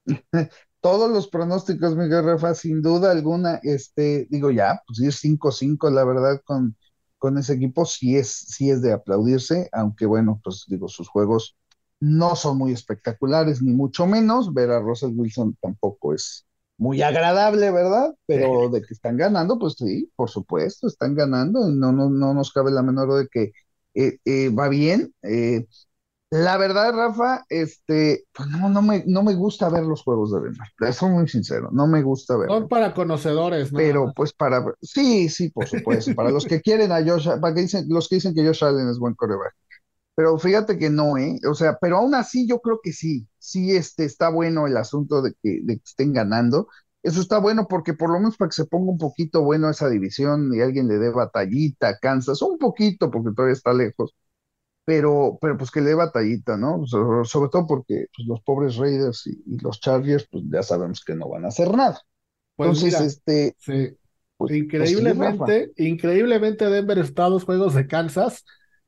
[0.80, 6.04] todos los pronósticos, Miguel Rafa, sin duda alguna, este, digo ya, pues es 5-5, la
[6.04, 6.76] verdad, con,
[7.18, 11.56] con ese equipo sí es, sí es de aplaudirse, aunque bueno, pues digo, sus juegos
[12.00, 17.70] no son muy espectaculares, ni mucho menos, ver a Russell Wilson tampoco es, muy agradable,
[17.70, 18.14] ¿verdad?
[18.26, 22.52] Pero de que están ganando, pues sí, por supuesto, están ganando, no, no, no nos
[22.52, 23.52] cabe la menor de que
[23.94, 25.14] eh, eh, va bien.
[25.22, 25.66] Eh,
[26.30, 30.40] la verdad, Rafa, este, pues no, no me, no me gusta ver los juegos de
[30.40, 32.48] Denver, soy muy sincero, no me gusta ver.
[32.48, 33.78] Son para conocedores, ¿no?
[33.78, 37.60] Pero pues para, sí, sí, por supuesto, para los que quieren a Josh, para que
[37.60, 39.54] dicen, los que dicen que Josh Allen es buen coreback.
[40.14, 41.38] Pero fíjate que no, ¿eh?
[41.48, 45.22] O sea, pero aún así yo creo que sí, sí este, está bueno el asunto
[45.22, 46.68] de que, de que estén ganando.
[47.02, 49.90] Eso está bueno porque por lo menos para que se ponga un poquito bueno esa
[49.90, 54.14] división y alguien le dé batallita, Kansas, un poquito porque todavía está lejos,
[54.84, 56.86] pero, pero pues que le dé batallita, ¿no?
[56.86, 61.28] Sobre, todo porque pues, los pobres Raiders y, los Chargers, pues ya sabemos que no
[61.28, 62.00] van a hacer nada.
[62.56, 63.56] Pues Entonces, este...
[63.58, 63.96] Sí.
[64.36, 68.44] Pues, pues increíblemente, increíblemente Denver está a dos juegos de Kansas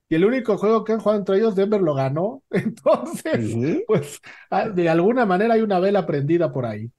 [0.09, 2.43] y el único juego que han jugado entre ellos, Denver lo ganó.
[2.51, 6.91] Entonces, pues ah, de alguna manera hay una vela prendida por ahí.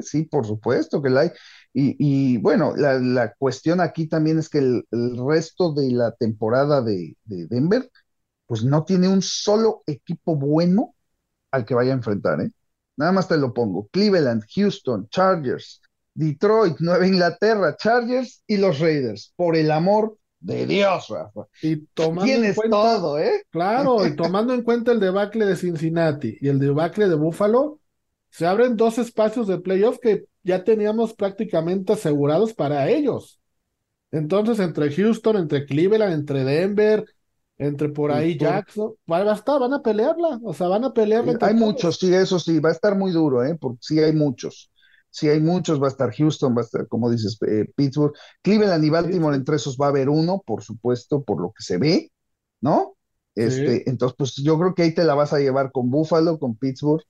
[0.00, 1.30] sí, por supuesto que la hay.
[1.72, 4.84] Y, bueno, la, cuestión aquí también es que el,
[5.28, 7.88] resto de la temporada de, Denver,
[8.46, 10.94] pues no tiene un solo equipo bueno
[11.52, 12.50] al que vaya a enfrentar, ¿eh?
[12.96, 13.88] Nada más te lo pongo.
[13.92, 15.80] Cleveland, Houston, Chargers,
[16.14, 19.32] Detroit, Nueva Inglaterra, Chargers y los Raiders.
[19.36, 21.46] Por el amor de Dios, Rafa.
[21.62, 23.42] Y tomando Tienes todo, ¿eh?
[23.50, 27.80] Claro, y tomando en cuenta el debacle de Cincinnati y el debacle de Buffalo,
[28.30, 33.40] se abren dos espacios de playoff que ya teníamos prácticamente asegurados para ellos.
[34.10, 37.04] Entonces, entre Houston, entre Cleveland, entre Denver,
[37.58, 41.36] entre por ahí Jackson, va a estar, van a pelearla, o sea, van a pelearla.
[41.40, 43.56] Hay muchos, sí, eso sí, va a estar muy duro, ¿eh?
[43.60, 44.70] Porque sí hay muchos
[45.10, 48.84] si hay muchos, va a estar Houston, va a estar, como dices, eh, Pittsburgh, Cleveland
[48.84, 52.12] y Baltimore, entre esos va a haber uno, por supuesto, por lo que se ve,
[52.60, 52.94] ¿no?
[53.34, 56.56] Este, Entonces, pues yo creo que ahí te la vas a llevar con Buffalo, con
[56.56, 57.04] Pittsburgh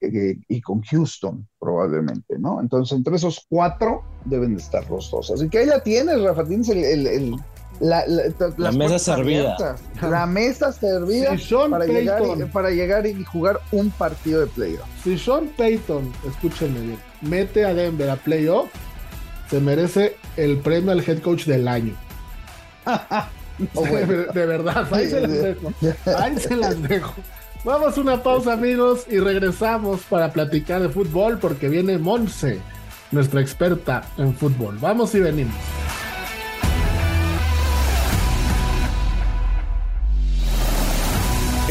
[0.00, 2.60] eh, y con Houston, probablemente, ¿no?
[2.60, 5.30] Entonces, entre esos cuatro deben de estar los dos.
[5.30, 7.36] Así que ahí la tienes, Rafa, tienes el
[7.80, 9.56] la, mesa servida.
[10.00, 11.36] La mesa servida
[11.70, 14.86] para, llegar y, para llegar y jugar un partido de playoff.
[15.04, 18.68] Si Sean Payton, escúchenme bien, mete a Denver a playoff,
[19.50, 21.94] se merece el premio al head coach del año.
[23.58, 25.72] de, verdad, ahí se las dejo.
[26.18, 27.14] Ahí se las dejo.
[27.64, 32.60] Vamos a una pausa, amigos, y regresamos para platicar de fútbol porque viene Monse,
[33.10, 34.78] nuestra experta en fútbol.
[34.80, 35.54] Vamos y venimos.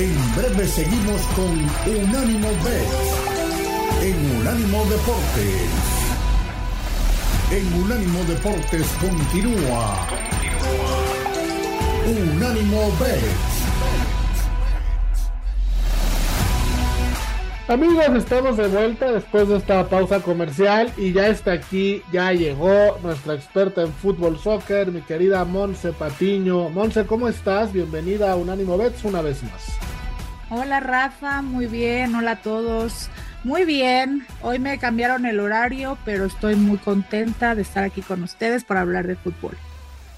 [0.07, 1.51] En breve seguimos con
[1.93, 2.87] Unánimo Bet
[4.01, 5.69] en Unánimo Deportes.
[7.51, 10.07] En Unánimo Deportes continúa.
[12.05, 13.57] Unánimo Bet.
[17.67, 22.97] Amigos, estamos de vuelta después de esta pausa comercial y ya está aquí, ya llegó
[23.03, 26.69] nuestra experta en fútbol soccer, mi querida Monse Patiño.
[26.69, 27.73] Monse, ¿cómo estás?
[27.73, 29.96] Bienvenida a Unánimo Bets una vez más.
[30.49, 33.09] Hola Rafa, muy bien, hola a todos.
[33.43, 38.23] Muy bien, hoy me cambiaron el horario, pero estoy muy contenta de estar aquí con
[38.23, 39.57] ustedes para hablar de fútbol.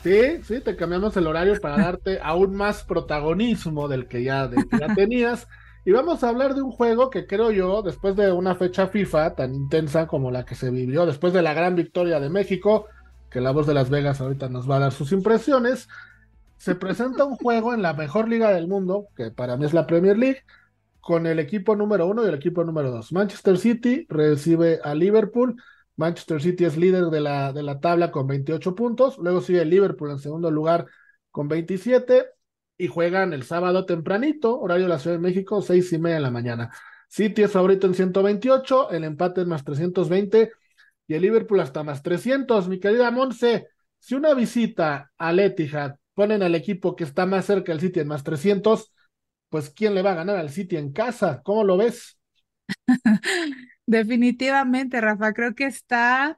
[0.03, 4.93] Sí, sí, te cambiamos el horario para darte aún más protagonismo del que ya, ya
[4.93, 5.47] tenías.
[5.83, 9.33] Y vamos a hablar de un juego que creo yo, después de una fecha FIFA
[9.33, 12.85] tan intensa como la que se vivió, después de la gran victoria de México,
[13.31, 15.87] que la voz de Las Vegas ahorita nos va a dar sus impresiones,
[16.59, 19.87] se presenta un juego en la mejor liga del mundo, que para mí es la
[19.87, 20.43] Premier League,
[20.99, 23.13] con el equipo número uno y el equipo número dos.
[23.13, 25.55] Manchester City recibe a Liverpool.
[25.95, 29.17] Manchester City es líder de la, de la tabla con 28 puntos.
[29.19, 30.85] Luego sigue Liverpool en segundo lugar
[31.31, 32.25] con 27
[32.77, 36.21] y juegan el sábado tempranito, horario de la Ciudad de México, seis y media de
[36.23, 36.71] la mañana.
[37.07, 40.51] City es favorito en 128, el empate es más 320
[41.07, 42.67] y el Liverpool hasta más 300.
[42.67, 47.71] Mi querida Monse, si una visita al Etihad ponen al equipo que está más cerca
[47.71, 48.91] del City en más 300,
[49.47, 51.41] pues ¿quién le va a ganar al City en casa?
[51.45, 52.19] ¿Cómo lo ves?
[53.85, 56.37] Definitivamente, Rafa, creo que está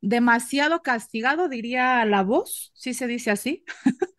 [0.00, 3.62] demasiado castigado, diría la voz, si se dice así,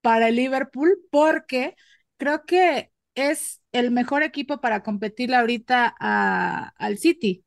[0.00, 1.76] para el Liverpool, porque
[2.16, 5.86] creo que es el mejor equipo para competir ahorita
[6.76, 7.44] al City.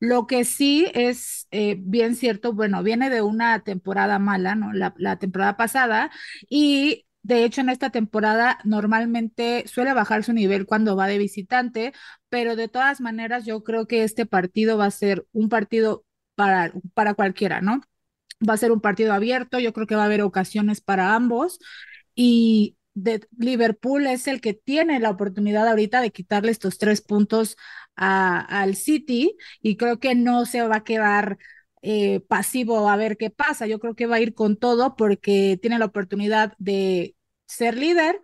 [0.00, 4.72] Lo que sí es eh, bien cierto, bueno, viene de una temporada mala, ¿no?
[4.72, 6.10] La, la temporada pasada
[6.48, 11.92] y de hecho, en esta temporada normalmente suele bajar su nivel cuando va de visitante,
[12.30, 16.72] pero de todas maneras yo creo que este partido va a ser un partido para,
[16.94, 17.82] para cualquiera, ¿no?
[18.48, 21.58] Va a ser un partido abierto, yo creo que va a haber ocasiones para ambos
[22.14, 22.76] y
[23.38, 27.56] Liverpool es el que tiene la oportunidad ahorita de quitarle estos tres puntos
[28.00, 31.38] al City y creo que no se va a quedar
[31.82, 33.66] eh, pasivo a ver qué pasa.
[33.66, 38.20] Yo creo que va a ir con todo porque tiene la oportunidad de ser líder,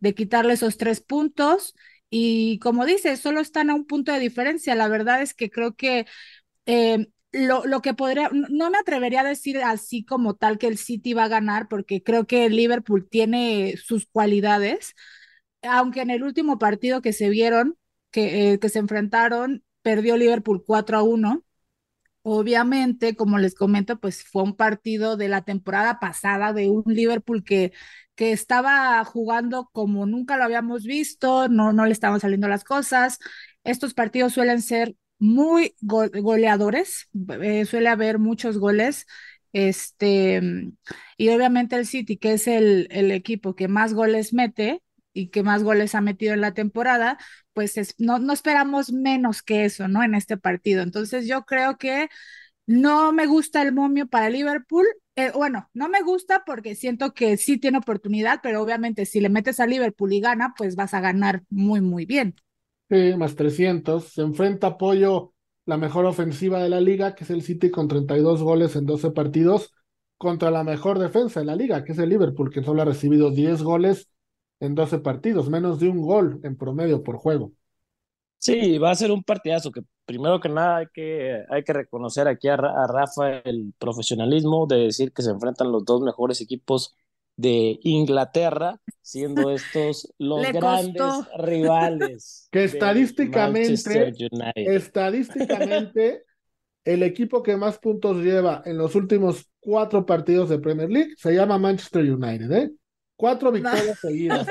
[0.00, 1.74] de quitarle esos tres puntos.
[2.10, 4.74] Y como dice, solo están a un punto de diferencia.
[4.74, 6.06] La verdad es que creo que
[6.66, 10.78] eh, lo, lo, que podría, no me atrevería a decir así como tal que el
[10.78, 14.94] City va a ganar, porque creo que el Liverpool tiene sus cualidades,
[15.62, 17.76] aunque en el último partido que se vieron,
[18.10, 21.44] que, eh, que se enfrentaron, perdió Liverpool 4 a 1.
[22.22, 27.42] Obviamente, como les comento, pues fue un partido de la temporada pasada de un Liverpool
[27.44, 27.72] que,
[28.14, 33.18] que estaba jugando como nunca lo habíamos visto, no, no le estaban saliendo las cosas.
[33.64, 37.08] Estos partidos suelen ser muy goleadores,
[37.42, 39.06] eh, suele haber muchos goles.
[39.52, 40.40] Este,
[41.16, 45.42] y obviamente el City, que es el, el equipo que más goles mete, y que
[45.42, 47.18] más goles ha metido en la temporada,
[47.52, 50.02] pues no, no esperamos menos que eso, ¿no?
[50.02, 50.82] En este partido.
[50.82, 52.08] Entonces yo creo que
[52.66, 54.86] no me gusta el momio para Liverpool.
[55.16, 59.28] Eh, bueno, no me gusta porque siento que sí tiene oportunidad, pero obviamente si le
[59.28, 62.36] metes a Liverpool y gana, pues vas a ganar muy, muy bien.
[62.88, 64.12] Sí, más 300.
[64.12, 65.32] Se enfrenta apoyo
[65.64, 69.10] la mejor ofensiva de la liga, que es el City con 32 goles en 12
[69.12, 69.72] partidos,
[70.18, 73.30] contra la mejor defensa de la liga, que es el Liverpool, que solo ha recibido
[73.30, 74.08] 10 goles
[74.60, 77.52] en 12 partidos, menos de un gol en promedio por juego.
[78.38, 82.26] Sí, va a ser un partidazo que primero que nada hay que, hay que reconocer
[82.26, 86.96] aquí a, Rafa el profesionalismo de decir que se enfrentan los dos mejores equipos
[87.36, 92.48] de Inglaterra, siendo estos los grandes rivales.
[92.52, 93.74] Que estadísticamente,
[94.54, 96.24] estadísticamente,
[96.84, 101.34] el equipo que más puntos lleva en los últimos cuatro partidos de Premier League se
[101.34, 102.70] llama Manchester United, ¿eh?
[103.20, 104.46] Cuatro victorias seguidas.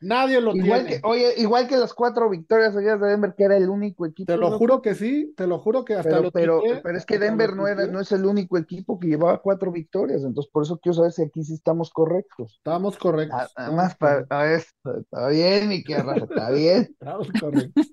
[0.00, 1.00] Nadie lo igual tiene.
[1.00, 4.32] Que, oye, igual que las cuatro victorias seguidas de Denver, que era el único equipo.
[4.32, 7.06] Te lo juro que sí, te lo juro que hasta pero, lo pero, pero es
[7.06, 10.64] que Denver no, era, no es el único equipo que llevaba cuatro victorias, entonces por
[10.64, 12.54] eso quiero saber si aquí sí estamos correctos.
[12.56, 13.52] Estamos correctos.
[13.54, 16.82] Además, para, está bien, mi querra, está bien.
[17.00, 17.92] Estamos correctos.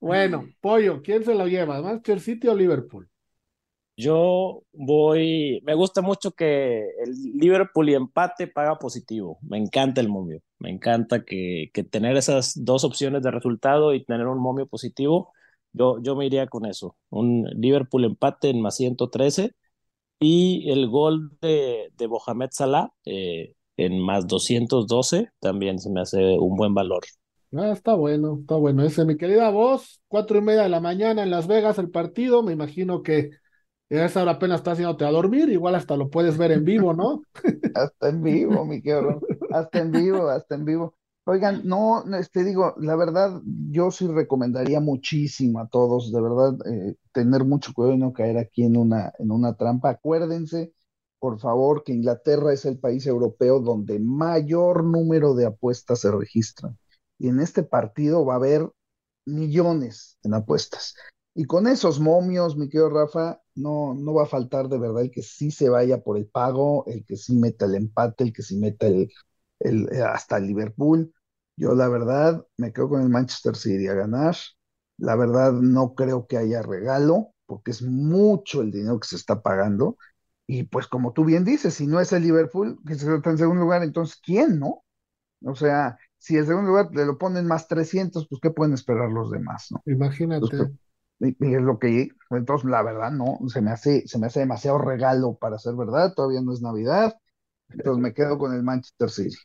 [0.00, 1.82] bueno, Pollo, ¿quién se lo lleva?
[1.82, 3.11] ¿Manchester City o Liverpool?
[3.96, 9.38] Yo voy, me gusta mucho que el Liverpool y empate paga positivo.
[9.42, 10.40] Me encanta el momio.
[10.58, 15.32] Me encanta que, que tener esas dos opciones de resultado y tener un momio positivo.
[15.72, 16.96] Yo, yo me iría con eso.
[17.10, 19.54] Un Liverpool empate en más 113
[20.20, 26.38] y el gol de, de Mohamed Salah eh, en más 212 también se me hace
[26.38, 27.02] un buen valor.
[27.54, 28.82] Ah, está bueno, está bueno.
[28.82, 32.42] Ese, mi querida voz, cuatro y media de la mañana en Las Vegas el partido.
[32.42, 33.30] Me imagino que
[33.88, 36.64] y a esa hora apenas está haciéndote a dormir, igual hasta lo puedes ver en
[36.64, 37.22] vivo, ¿no?
[37.74, 39.20] hasta en vivo, mi querido.
[39.50, 40.94] Hasta en vivo, hasta en vivo.
[41.24, 43.40] Oigan, no, este digo, la verdad,
[43.70, 48.38] yo sí recomendaría muchísimo a todos, de verdad, eh, tener mucho cuidado y no caer
[48.38, 49.90] aquí en una, en una trampa.
[49.90, 50.72] Acuérdense,
[51.20, 56.76] por favor, que Inglaterra es el país europeo donde mayor número de apuestas se registran.
[57.18, 58.68] Y en este partido va a haber
[59.24, 60.96] millones en apuestas.
[61.34, 65.10] Y con esos momios, mi querido Rafa, no, no va a faltar de verdad el
[65.10, 68.42] que sí se vaya por el pago, el que sí meta el empate, el que
[68.42, 69.10] sí meta el,
[69.60, 71.12] el, hasta el Liverpool.
[71.56, 74.36] Yo la verdad me quedo con el Manchester City a ganar.
[74.98, 79.42] La verdad no creo que haya regalo, porque es mucho el dinero que se está
[79.42, 79.96] pagando.
[80.46, 83.38] Y pues como tú bien dices, si no es el Liverpool, que se está en
[83.38, 84.84] segundo lugar, entonces ¿quién, no?
[85.44, 89.10] O sea, si el segundo lugar le lo ponen más 300, pues ¿qué pueden esperar
[89.10, 89.82] los demás, no?
[89.86, 90.72] Imagínate.
[91.22, 94.78] Y, es lo que, entonces la verdad, no, se me hace, se me hace demasiado
[94.78, 97.16] regalo para ser verdad, todavía no es Navidad,
[97.70, 99.36] entonces me quedo con el Manchester City.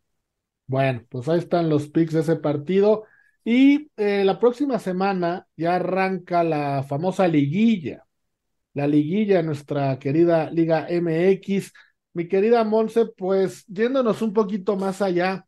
[0.65, 3.05] Bueno, pues ahí están los picks de ese partido.
[3.43, 8.03] Y eh, la próxima semana ya arranca la famosa liguilla,
[8.73, 11.71] la liguilla, nuestra querida Liga MX.
[12.13, 15.47] Mi querida Monse, pues yéndonos un poquito más allá,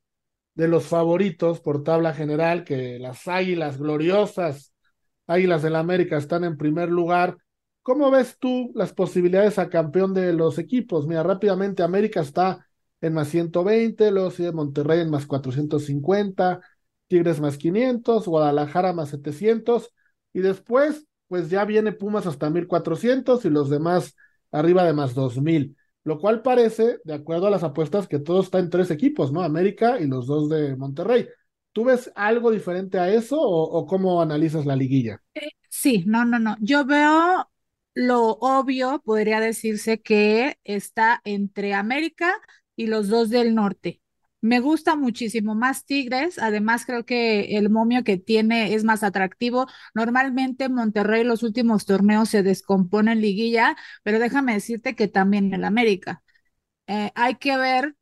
[0.55, 4.73] de los favoritos por tabla general, que las Águilas gloriosas,
[5.29, 7.37] Águilas del América están en primer lugar.
[7.83, 11.07] ¿Cómo ves tú las posibilidades a campeón de los equipos?
[11.07, 12.67] Mira, rápidamente América está
[13.01, 16.61] en más 120, luego sigue Monterrey en más 450,
[17.07, 19.93] Tigres más 500, Guadalajara más 700
[20.33, 24.15] y después pues ya viene Pumas hasta 1400 y los demás
[24.51, 28.57] arriba de más 2000 lo cual parece, de acuerdo a las apuestas, que todo está
[28.57, 29.43] en tres equipos, ¿no?
[29.43, 31.27] América y los dos de Monterrey.
[31.79, 35.23] ¿Tú ves algo diferente a eso o, cómo analizas la liguilla?
[35.33, 36.57] Eh, sí, no, no, no.
[36.59, 37.49] Yo veo
[37.93, 42.33] lo obvio, podría decirse que está entre América
[42.75, 44.01] y los dos del norte.
[44.41, 49.65] Me gusta muchísimo más Tigres, además creo que el momio que tiene es más atractivo.
[49.93, 55.63] Normalmente Monterrey los últimos torneos se descompone en liguilla, pero déjame decirte que también en
[55.63, 56.23] América.
[56.87, 57.95] Eh, hay que ver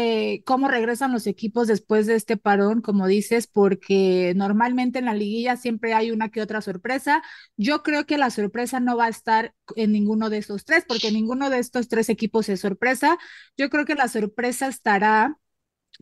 [0.00, 5.14] eh, cómo regresan los equipos después de este parón, como dices, porque normalmente en la
[5.14, 7.20] liguilla siempre hay una que otra sorpresa.
[7.56, 11.10] Yo creo que la sorpresa no va a estar en ninguno de estos tres, porque
[11.10, 13.18] ninguno de estos tres equipos es sorpresa.
[13.56, 15.36] Yo creo que la sorpresa estará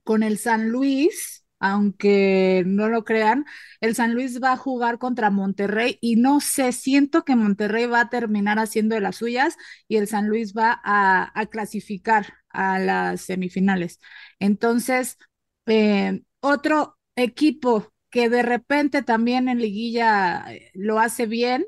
[0.05, 3.47] con el San Luis, aunque no lo crean,
[3.81, 8.01] el San Luis va a jugar contra Monterrey y no sé, siento que Monterrey va
[8.01, 9.57] a terminar haciendo de las suyas
[9.89, 14.01] y el San Luis va a, clasificar a las semifinales.
[14.39, 15.19] Entonces,
[15.67, 21.67] eh, otro equipo que de repente también en liguilla eh, lo hace bien,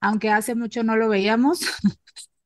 [0.00, 1.60] aunque hace mucho no lo veíamos,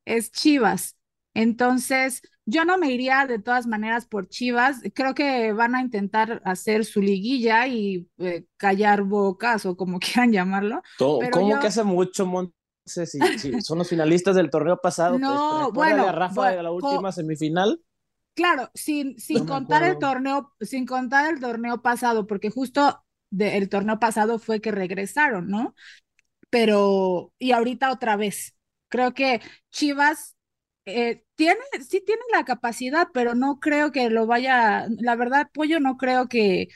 [0.05, 0.97] es Chivas.
[1.35, 4.81] Entonces, yo no me iría de todas maneras por Chivas.
[4.95, 10.33] Creo que van a intentar hacer su liguilla y eh, callar bocas o como quieran
[10.33, 10.83] llamarlo.
[10.99, 12.56] ¿Cómo que hace mucho, Monse?
[12.87, 15.19] Si, son los finalistas del torneo pasado.
[15.19, 16.11] No, bueno.
[16.13, 17.81] Rafa de la última semifinal.
[18.35, 23.03] Claro, sin, sin contar el torneo, sin contar el torneo pasado, porque justo
[23.37, 25.75] el torneo pasado fue que regresaron, ¿no?
[26.51, 28.55] Pero, y ahorita otra vez.
[28.89, 30.37] Creo que Chivas
[30.85, 35.81] eh, tiene, sí tiene la capacidad, pero no creo que lo vaya, la verdad, Pollo,
[35.81, 36.69] no creo que,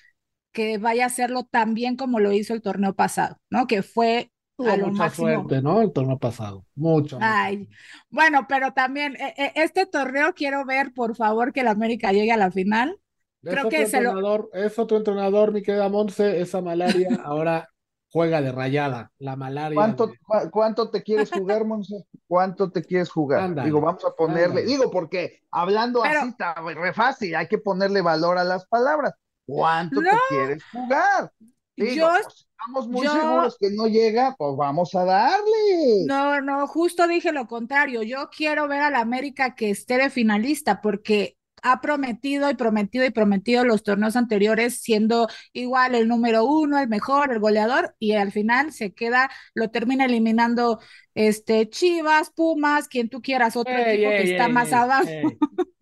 [0.53, 3.67] que vaya a hacerlo tan bien como lo hizo el torneo pasado, ¿no?
[3.67, 4.33] Que fue
[4.67, 5.81] a lo mucha suerte, ¿no?
[5.83, 7.19] El torneo pasado, mucho.
[7.21, 7.69] Ay,
[8.11, 12.33] bueno, pero también e, e, este torneo quiero ver, por favor, que el América llegue
[12.33, 12.99] a la final.
[13.43, 14.51] Creo que se lo...
[14.53, 17.69] es otro entrenador, mi querida Monse, esa malaria ahora
[18.13, 19.77] juega de rayada, la malaria.
[19.77, 20.13] ¿Cuánto,
[20.51, 22.05] ¿cuánto te quieres jugar, Monse?
[22.27, 23.65] ¿Cuánto te quieres jugar?
[23.65, 28.39] digo, vamos a ponerle, digo, porque hablando así está re fácil, hay que ponerle valor
[28.39, 29.15] a las palabras.
[29.47, 31.33] ¿Cuánto te quieres jugar?
[31.81, 36.05] Digo, pues, estamos muy seguros que no llega, pues vamos a darle.
[36.07, 38.03] No, no, justo dije lo contrario.
[38.03, 43.05] Yo quiero ver a la América que esté de finalista, porque ha prometido y prometido
[43.05, 48.13] y prometido los torneos anteriores siendo igual el número uno, el mejor, el goleador y
[48.13, 50.81] al final se queda, lo termina eliminando
[51.15, 55.09] este Chivas, Pumas, quien tú quieras, otro equipo que está más abajo.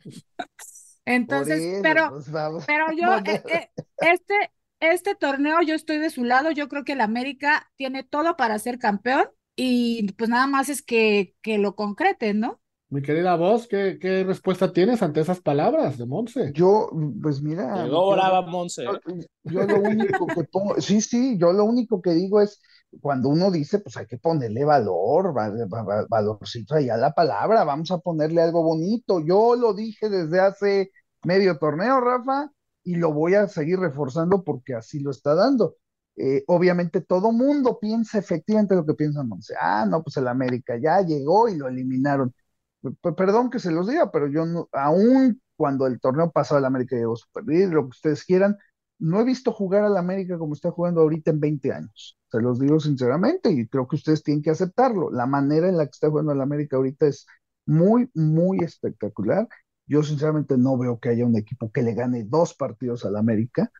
[1.04, 4.34] Entonces, pero, pues, pero yo, eh, eh, este,
[4.80, 8.58] este torneo yo estoy de su lado, yo creo que el América tiene todo para
[8.58, 12.60] ser campeón y pues nada más es que, que lo concreten, ¿no?
[12.90, 16.52] Mi querida voz, ¿qué, ¿qué, respuesta tienes ante esas palabras de Monse?
[16.54, 16.88] Yo,
[17.22, 17.84] pues mira.
[17.84, 18.84] Llegó brava Monse.
[19.42, 22.62] Yo, lo único que pongo, sí, sí, yo lo único que digo es,
[23.02, 25.34] cuando uno dice, pues hay que ponerle valor,
[26.08, 29.20] valorcito ahí a la palabra, vamos a ponerle algo bonito.
[29.20, 30.90] Yo lo dije desde hace
[31.24, 32.50] medio torneo, Rafa,
[32.88, 35.76] y lo voy a seguir reforzando porque así lo está dando.
[36.16, 39.54] Eh, obviamente todo mundo piensa efectivamente lo que piensa Monse.
[39.60, 42.32] Ah, no, pues el América ya llegó y lo eliminaron
[43.16, 46.96] perdón que se los diga, pero yo no, aún cuando el torneo pasado el América
[46.96, 48.56] llegó super lo que ustedes quieran,
[48.98, 52.18] no he visto jugar al América como está jugando ahorita en 20 años.
[52.30, 55.10] Se los digo sinceramente y creo que ustedes tienen que aceptarlo.
[55.10, 57.26] La manera en la que está jugando el América ahorita es
[57.66, 59.48] muy, muy espectacular.
[59.88, 63.72] Yo sinceramente no veo que haya un equipo que le gane dos partidos al América.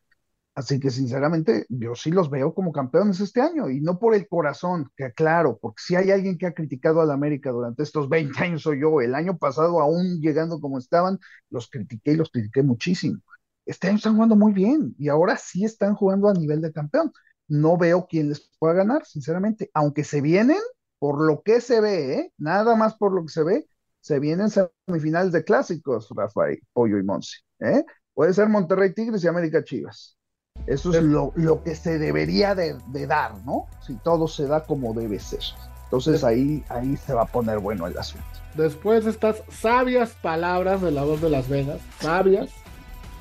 [0.55, 4.27] Así que sinceramente yo sí los veo como campeones este año y no por el
[4.27, 8.43] corazón, que aclaro, porque si hay alguien que ha criticado al América durante estos 20
[8.43, 9.01] años soy yo.
[9.01, 11.19] El año pasado, aún llegando como estaban,
[11.51, 13.21] los critiqué y los critiqué muchísimo.
[13.67, 17.13] Este año están jugando muy bien y ahora sí están jugando a nivel de campeón.
[17.47, 20.59] No veo quién les pueda ganar, sinceramente, aunque se vienen,
[20.99, 22.33] por lo que se ve, ¿eh?
[22.39, 23.69] nada más por lo que se ve,
[24.01, 27.38] se vienen semifinales de clásicos, Rafael, Pollo y Monsi.
[27.61, 27.84] ¿eh?
[28.14, 30.18] Puede ser Monterrey Tigres y América Chivas.
[30.66, 32.76] Eso es lo, lo que se debería de,
[33.07, 33.66] dar, ¿no?
[33.86, 35.40] Si todo se da como debe ser.
[35.84, 38.26] Entonces ahí, ahí se va a poner bueno el asunto.
[38.55, 42.51] Después de estas sabias palabras de la voz de Las Vegas, sabias,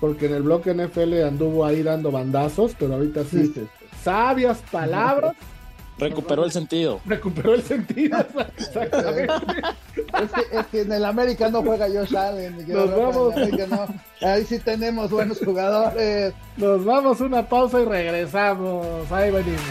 [0.02, 3.54] porque en el bloque NFL anduvo ahí dando bandazos, pero ahorita sí,
[4.04, 5.36] sabias palabras.
[6.00, 7.02] Recuperó el sentido.
[7.06, 8.18] Recuperó el sentido,
[8.58, 9.34] exactamente.
[10.52, 12.68] es, que, en el América no juega Josh Allen.
[12.68, 13.34] Nos vamos.
[14.22, 16.34] Ahí sí tenemos buenos jugadores.
[16.58, 19.12] Nos vamos una pausa y regresamos.
[19.12, 19.62] Ahí venimos.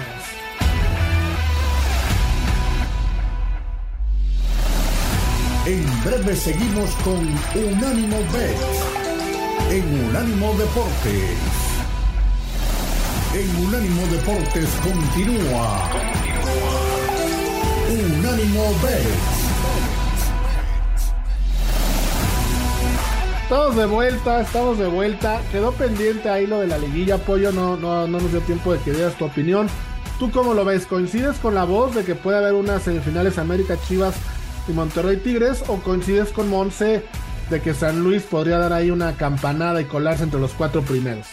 [5.66, 7.27] En breve seguimos con
[7.61, 8.97] Unánimo Bet
[9.70, 11.66] en Unánimo Deportes.
[13.37, 15.91] En Unánimo Deportes continúa.
[17.91, 19.07] Unánimo Bet.
[23.43, 25.43] Estamos de vuelta, estamos de vuelta.
[25.53, 27.53] Quedó pendiente ahí lo de la liguilla, Pollo.
[27.53, 29.68] No, no, no nos dio tiempo de que dieras tu opinión.
[30.18, 30.87] ¿Tú cómo lo ves?
[30.87, 34.14] ¿Coincides con la voz de que puede haber unas semifinales América Chivas
[34.66, 35.62] y Monterrey Tigres?
[35.68, 37.05] ¿O coincides con Monse
[37.51, 41.26] de que San Luis podría dar ahí una campanada y colarse entre los cuatro primeros?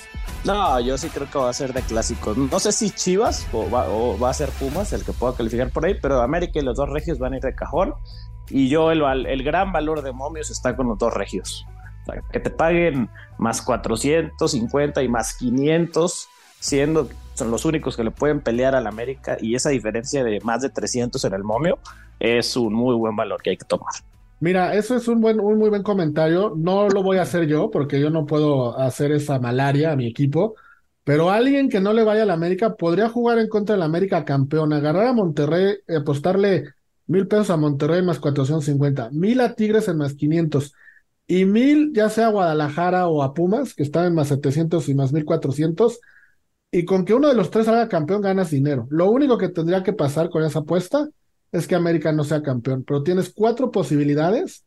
[0.45, 2.38] No, yo sí creo que va a ser de clásicos.
[2.38, 5.95] No sé si Chivas o va, a ser Pumas el que pueda calificar por ahí,
[6.01, 7.93] pero América y los dos regios van a ir de cajón.
[8.49, 11.66] Y yo, el, el gran valor de Momios está con los dos regios
[12.32, 16.28] que te paguen más 450 y más 500,
[16.59, 20.61] siendo son los únicos que le pueden pelear al América y esa diferencia de más
[20.61, 21.80] de 300 en el momio
[22.20, 23.93] es un muy buen valor que hay que tomar.
[24.44, 26.54] Mira, eso es un buen, un muy buen comentario.
[26.58, 30.06] No lo voy a hacer yo porque yo no puedo hacer esa malaria a mi
[30.06, 30.56] equipo.
[31.06, 34.74] Pero alguien que no le vaya al América podría jugar en contra del América campeón,
[34.74, 36.74] agarrar a Monterrey, apostarle
[37.08, 40.74] mil pesos a Monterrey más 450, mil a Tigres en más 500
[41.26, 44.94] y mil, ya sea a Guadalajara o a Pumas, que están en más 700 y
[44.96, 46.02] más 1400,
[46.70, 48.88] y con que uno de los tres salga campeón ganas dinero.
[48.89, 51.08] Lo único que tendría que pasar con esa apuesta
[51.54, 54.66] es que América no sea campeón, pero tienes cuatro posibilidades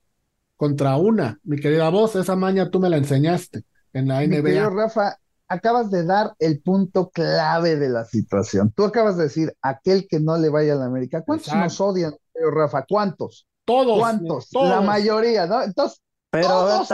[0.57, 1.39] contra una.
[1.43, 4.43] Mi querida voz, esa maña tú me la enseñaste en la NBA.
[4.43, 5.19] Querido Rafa,
[5.49, 8.73] acabas de dar el punto clave de la situación.
[8.75, 11.23] Tú acabas de decir, aquel que no le vaya a la América.
[11.23, 12.15] ¿Cuántos nos odian,
[12.53, 12.87] Rafa?
[12.89, 13.47] ¿Cuántos?
[13.65, 13.99] Todos.
[13.99, 14.49] ¿Cuántos?
[14.53, 15.63] La mayoría, ¿no?
[15.63, 16.85] Entonces, pero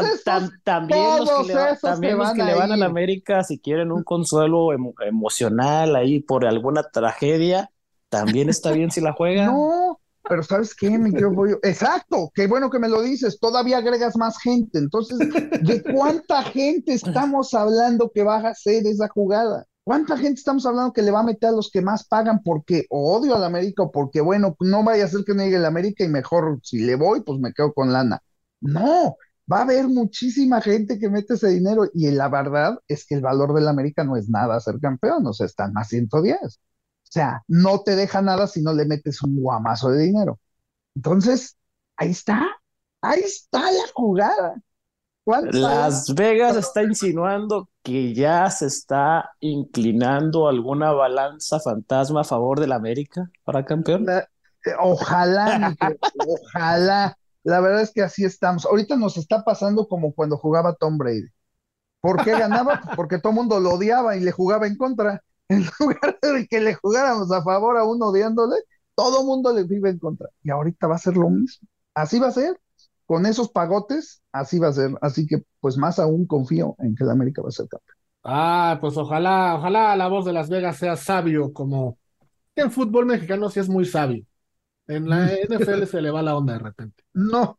[0.64, 4.04] también los que, le, también los que le van a la América, si quieren un
[4.04, 7.70] consuelo emocional ahí por alguna tragedia,
[8.12, 9.46] también está bien si la juegan.
[9.46, 9.81] No,
[10.32, 10.98] pero ¿sabes qué,
[11.62, 14.78] Exacto, qué bueno que me lo dices, todavía agregas más gente.
[14.78, 19.66] Entonces, ¿de cuánta gente estamos hablando que va a hacer esa jugada?
[19.84, 22.86] ¿Cuánta gente estamos hablando que le va a meter a los que más pagan porque
[22.88, 25.68] odio a la América o porque, bueno, no vaya a ser que me llegue la
[25.68, 28.22] América y mejor si le voy, pues me quedo con lana?
[28.62, 29.18] No,
[29.52, 33.20] va a haber muchísima gente que mete ese dinero y la verdad es que el
[33.20, 36.58] valor del América no es nada ser campeón, o sea, están más 110.
[37.12, 40.40] O sea, no te deja nada si no le metes un guamazo de dinero.
[40.94, 41.58] Entonces,
[41.98, 42.42] ahí está,
[43.02, 44.54] ahí está la jugada.
[45.26, 52.72] Las Vegas está insinuando que ya se está inclinando alguna balanza fantasma a favor del
[52.72, 54.08] América para campeón.
[54.08, 54.24] Eh,
[54.80, 55.76] ojalá,
[56.26, 57.18] ojalá.
[57.42, 58.64] La verdad es que así estamos.
[58.64, 61.28] Ahorita nos está pasando como cuando jugaba Tom Brady.
[62.00, 62.80] ¿Por qué ganaba?
[62.96, 65.22] Porque todo el mundo lo odiaba y le jugaba en contra.
[65.52, 68.56] En lugar de que le jugáramos a favor a uno odiándole,
[68.94, 70.28] todo mundo le vive en contra.
[70.42, 71.68] Y ahorita va a ser lo mismo.
[71.94, 72.58] Así va a ser.
[73.06, 74.92] Con esos pagotes, así va a ser.
[75.02, 77.96] Así que, pues más aún confío en que el América va a ser campeón.
[78.24, 81.98] Ah, pues ojalá, ojalá la voz de Las Vegas sea sabio, como
[82.56, 84.24] el fútbol mexicano sí es muy sabio.
[84.88, 87.04] En la NFL se le va la onda de repente.
[87.14, 87.56] No,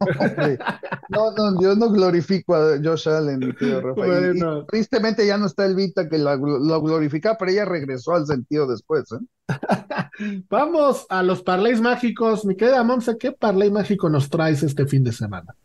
[1.09, 4.41] no, no, yo no glorifico a Josh Allen, mi tío Rafael.
[4.67, 9.03] tristemente ya no está el Vita que lo, glorifica, pero ella regresó al sentido después.
[9.11, 9.19] ¿eh?
[10.49, 12.45] Vamos a los parlays mágicos.
[12.45, 15.55] Mi querida Monse, ¿qué parlay mágico nos traes este fin de semana?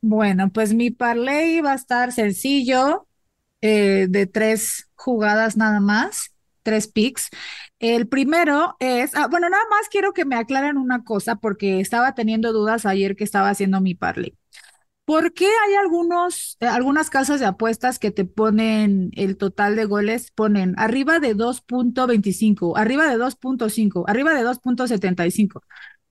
[0.00, 3.06] Bueno, pues mi parlay va a estar sencillo,
[3.62, 6.31] eh, de tres jugadas nada más,
[6.62, 7.28] tres picks.
[7.78, 12.14] El primero es, ah, bueno, nada más quiero que me aclaren una cosa porque estaba
[12.14, 14.36] teniendo dudas ayer que estaba haciendo mi parlay.
[15.04, 19.84] ¿Por qué hay algunos, eh, algunas casas de apuestas que te ponen el total de
[19.84, 25.62] goles, ponen arriba de 2.25, arriba de 2.5, arriba de 2.75?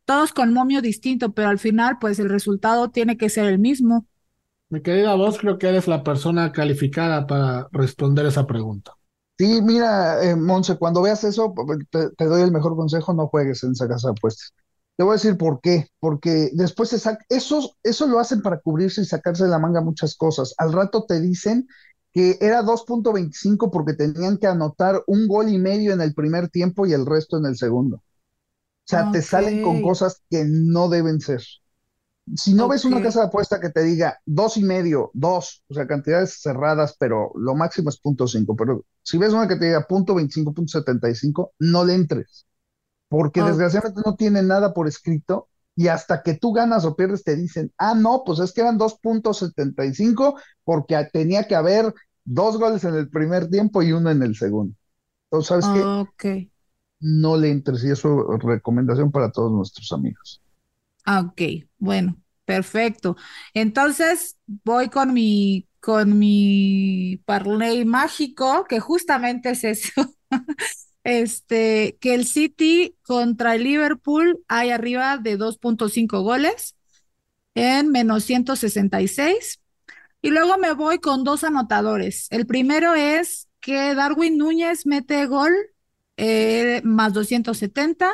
[0.06, 4.08] Todos con momio distinto, pero al final, pues el resultado tiene que ser el mismo.
[4.70, 8.98] Mi querida voz, creo que eres la persona calificada para responder esa pregunta.
[9.42, 11.54] Sí, mira, eh, Monse, cuando veas eso,
[11.90, 14.54] te, te doy el mejor consejo, no juegues en esa casa de apuestas.
[14.96, 18.60] Te voy a decir por qué, porque después se saca, eso, eso lo hacen para
[18.60, 20.54] cubrirse y sacarse de la manga muchas cosas.
[20.60, 21.68] Al rato te dicen
[22.14, 26.86] que era 2.25 porque tenían que anotar un gol y medio en el primer tiempo
[26.86, 27.98] y el resto en el segundo.
[27.98, 28.04] O
[28.86, 31.42] sea, te salen con cosas que no deben ser.
[32.36, 35.74] Si no ves una casa de apuesta que te diga dos y medio, dos, o
[35.74, 39.66] sea, cantidades cerradas, pero lo máximo es punto cinco, pero si ves una que te
[39.66, 42.46] diga punto 25, punto 75, no le entres
[43.12, 47.36] porque desgraciadamente no tiene nada por escrito y hasta que tú ganas o pierdes te
[47.36, 52.96] dicen, ah, no, pues es que eran 2.75 porque tenía que haber dos goles en
[52.96, 54.76] el primer tiempo y uno en el segundo.
[55.30, 55.66] Entonces, ¿sabes
[56.18, 56.50] qué?
[57.02, 60.42] No le entres y eso es recomendación para todos nuestros amigos.
[61.06, 61.42] Ah, ok,
[61.80, 63.16] bueno, perfecto.
[63.54, 69.90] Entonces voy con mi con mi parlay mágico, que justamente es eso.
[71.04, 76.76] este, que el City contra el Liverpool hay arriba de 2.5 goles
[77.56, 79.60] en menos 166.
[80.22, 82.28] Y luego me voy con dos anotadores.
[82.32, 85.54] El primero es que Darwin Núñez mete gol
[86.24, 88.12] eh, más 270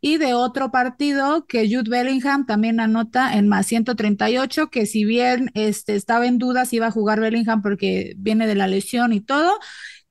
[0.00, 5.50] y de otro partido que Jude Bellingham también anota en más 138 que si bien
[5.54, 9.20] este, estaba en duda si iba a jugar Bellingham porque viene de la lesión y
[9.20, 9.58] todo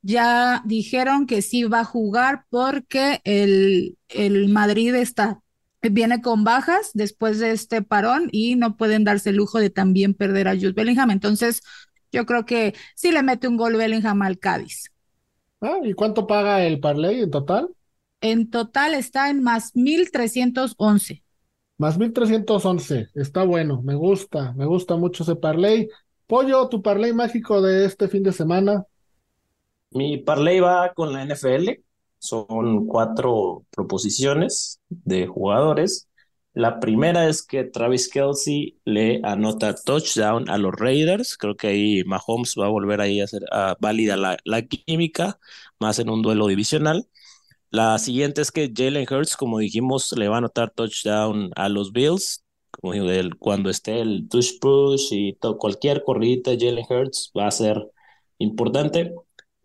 [0.02, 5.42] ya dijeron que sí va a jugar porque el, el Madrid está,
[5.82, 10.14] viene con bajas después de este parón y no pueden darse el lujo de también
[10.14, 11.12] perder a Jude Bellingham.
[11.12, 11.62] Entonces,
[12.12, 14.92] yo creo que sí le mete un gol Bellingham al Cádiz.
[15.62, 17.70] Ah, ¿y cuánto paga el parlay en total?
[18.22, 21.24] En total está en más 1311.
[21.78, 25.88] Más 1311, está bueno, me gusta, me gusta mucho ese parlay.
[26.28, 28.86] Pollo, tu parlay mágico de este fin de semana.
[29.92, 31.82] Mi parlay va con la NFL.
[32.18, 36.09] Son cuatro proposiciones de jugadores.
[36.60, 41.38] La primera es que Travis Kelsey le anota touchdown a los Raiders.
[41.38, 43.44] Creo que ahí Mahomes va a volver ahí a hacer
[43.80, 45.40] válida la, química,
[45.80, 47.08] más en un duelo divisional.
[47.70, 51.94] La siguiente es que Jalen Hurts, como dijimos, le va a anotar touchdown a los
[51.94, 52.44] Bills.
[52.72, 52.92] Como
[53.40, 57.90] cuando esté el touch push y cualquier corridita de Jalen Hurts va a ser
[58.38, 59.16] importante.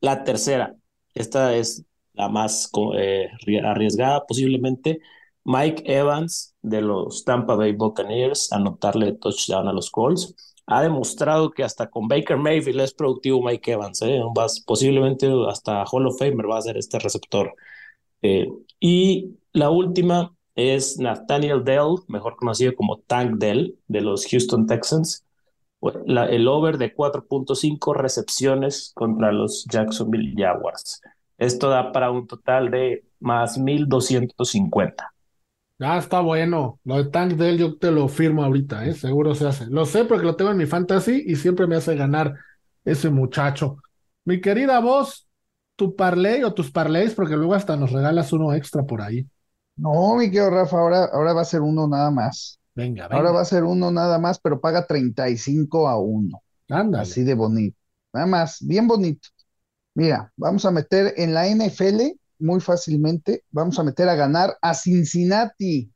[0.01, 0.76] La tercera,
[1.12, 3.30] esta es la más eh,
[3.64, 5.01] arriesgada posiblemente.
[5.45, 10.34] Mike Evans de los Tampa Bay Buccaneers anotarle touchdown a los Colts.
[10.66, 14.03] Ha demostrado que hasta con Baker Mayfield es productivo Mike Evans.
[14.03, 14.20] ¿eh?
[14.66, 17.55] posiblemente hasta Hall of Famer va a ser este receptor.
[18.22, 18.49] Eh,
[18.80, 25.24] y la última es Nathaniel Dell, mejor conocido como Tank Dell de los Houston Texans
[25.92, 31.01] el over de 4.5 recepciones contra los Jacksonville Jaguars.
[31.38, 35.14] Esto da para un total de más 1250.
[35.81, 36.79] Ah, está bueno.
[36.85, 38.95] Lo de Tank Dell yo te lo firmo ahorita, ¿eh?
[38.95, 39.66] seguro se hace.
[39.66, 42.35] Lo sé porque lo tengo en mi fantasy y siempre me hace ganar
[42.85, 43.79] ese muchacho.
[44.25, 45.29] Mi querida voz,
[45.77, 49.27] tu parlay o tus parlays, porque luego hasta nos regalas uno extra por ahí.
[49.77, 52.61] No, mi querido Rafa, ahora, ahora va a ser uno nada más.
[52.77, 56.43] Venga, Ahora va a ser uno nada más, pero paga 35 a 1.
[56.68, 57.03] Ándale.
[57.03, 57.77] Así de bonito.
[58.12, 59.29] Nada más, bien bonito.
[59.95, 64.74] Mira, vamos a meter en la NFL muy fácilmente, vamos a meter a ganar a
[64.74, 65.90] Cincinnati.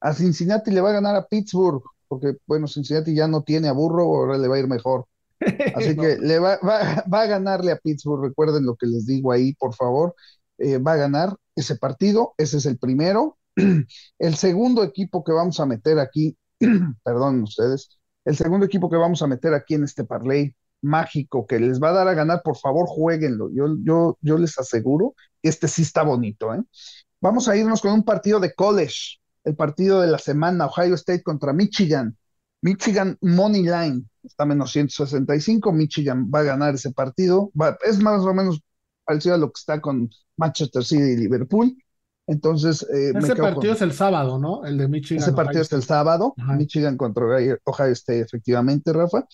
[0.00, 3.72] A Cincinnati le va a ganar a Pittsburgh, porque bueno, Cincinnati ya no tiene a
[3.72, 5.06] Burro, ahora le va a ir mejor.
[5.74, 9.54] Así que le va, va, a ganarle a Pittsburgh, recuerden lo que les digo ahí,
[9.54, 10.14] por favor.
[10.58, 13.36] Eh, va a ganar ese partido, ese es el primero.
[14.18, 16.36] El segundo equipo que vamos a meter aquí,
[17.04, 21.58] perdón ustedes, el segundo equipo que vamos a meter aquí en este parlay mágico que
[21.58, 23.50] les va a dar a ganar, por favor, jueguenlo.
[23.52, 26.54] Yo, yo, yo les aseguro que este sí está bonito.
[26.54, 26.62] ¿eh?
[27.20, 31.22] Vamos a irnos con un partido de college, el partido de la semana, Ohio State
[31.22, 32.16] contra Michigan.
[32.60, 37.50] Michigan Money Line está menos 165, Michigan va a ganar ese partido,
[37.84, 38.60] es más o menos
[39.04, 41.76] parecido a lo que está con Manchester City y Liverpool.
[42.26, 44.64] Entonces, eh, ese partido es el sábado, ¿no?
[44.64, 45.22] El de Michigan.
[45.22, 49.26] Ese partido es el sábado, Michigan contra Ohio State, efectivamente, Rafa.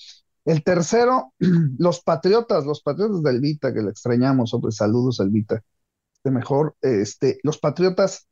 [0.44, 1.32] El tercero,
[1.78, 5.62] los Patriotas, los Patriotas del Vita, que le extrañamos, hombre, saludos al Vita.
[6.14, 8.28] Este mejor, este, los Patriotas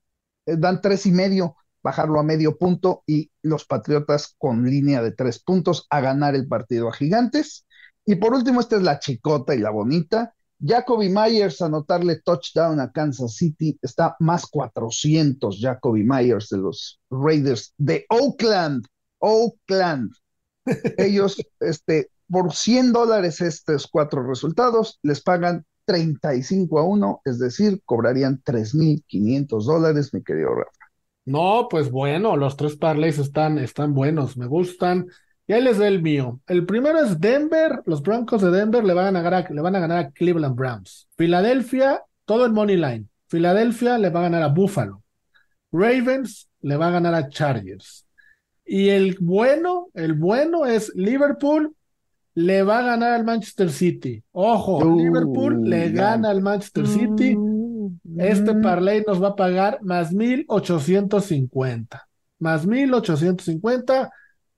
[0.47, 5.13] eh, dan tres y medio, bajarlo a medio punto y los Patriotas con línea de
[5.13, 7.67] tres puntos a ganar el partido a Gigantes.
[8.05, 10.35] Y por último, esta es la chicota y la bonita.
[10.65, 17.75] Jacoby Myers anotarle touchdown a Kansas City está más 400 Jacoby Myers de los Raiders
[17.79, 18.87] de Oakland.
[19.19, 20.13] Oakland.
[20.97, 27.83] Ellos, este, por 100 dólares estos cuatro resultados, les pagan 35 a 1, es decir,
[27.85, 30.71] cobrarían 3.500 dólares, mi querido Rafa.
[31.25, 35.07] No, pues bueno, los tres parlays están, están buenos, me gustan.
[35.47, 36.41] Y ahí les doy el mío.
[36.47, 39.81] El primero es Denver, los Broncos de Denver le van a ganar, le van a,
[39.81, 41.09] ganar a Cleveland Browns.
[41.17, 43.07] Filadelfia, todo en money line.
[43.29, 45.03] Filadelfia le va a ganar a Buffalo.
[45.71, 48.02] Ravens le va a ganar a Chargers.
[48.65, 51.75] Y el bueno, el bueno es Liverpool
[52.35, 54.23] le va a ganar al Manchester City.
[54.33, 57.37] Ojo, Liverpool le gana al Manchester City.
[58.17, 62.09] Este parlay nos va a pagar más 1850.
[62.39, 64.11] Más 1850.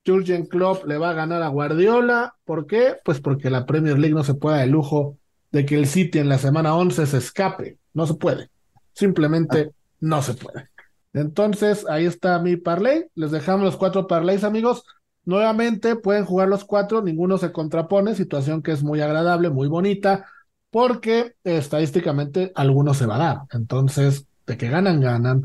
[0.06, 2.34] Jurgen Klopp le va a ganar a Guardiola.
[2.44, 2.96] ¿Por qué?
[3.04, 5.18] Pues porque la Premier League no se puede dar el lujo
[5.50, 7.78] de que el City en la semana 11 se escape.
[7.94, 8.50] No se puede.
[8.92, 10.68] Simplemente no se puede.
[11.14, 13.06] Entonces, ahí está mi parlay.
[13.14, 14.84] Les dejamos los cuatro parlays, amigos.
[15.24, 20.26] Nuevamente pueden jugar los cuatro, ninguno se contrapone, situación que es muy agradable, muy bonita,
[20.70, 23.38] porque estadísticamente alguno se va a dar.
[23.52, 25.42] Entonces, de que ganan, ganan.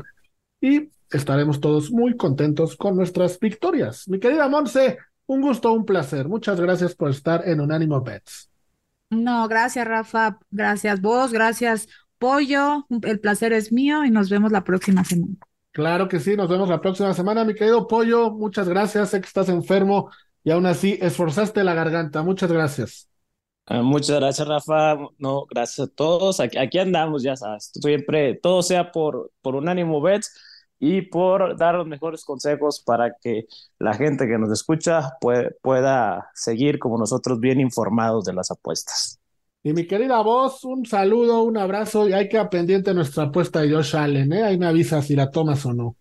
[0.60, 4.06] Y estaremos todos muy contentos con nuestras victorias.
[4.08, 6.28] Mi querida Monse, un gusto, un placer.
[6.28, 8.50] Muchas gracias por estar en Unánimo Bets.
[9.08, 10.38] No, gracias, Rafa.
[10.50, 12.86] Gracias vos, gracias, Pollo.
[13.02, 15.36] El placer es mío y nos vemos la próxima semana.
[15.80, 18.30] Claro que sí, nos vemos la próxima semana, mi querido Pollo.
[18.30, 19.08] Muchas gracias.
[19.08, 20.10] Sé que estás enfermo
[20.44, 22.22] y aún así esforzaste la garganta.
[22.22, 23.08] Muchas gracias.
[23.64, 24.98] Ah, muchas gracias, Rafa.
[25.16, 26.38] No, gracias a todos.
[26.40, 27.70] Aquí, andamos, ya sabes.
[27.72, 30.34] Siempre, todo sea por, por Unánimo Bets
[30.78, 33.46] y por dar los mejores consejos para que
[33.78, 35.16] la gente que nos escucha
[35.62, 39.19] pueda seguir como nosotros bien informados de las apuestas.
[39.62, 43.72] Y mi querida voz, un saludo, un abrazo y hay que pendiente nuestra apuesta de
[43.72, 44.42] Josh Allen, ¿eh?
[44.42, 45.96] Ahí me avisa si la tomas o no.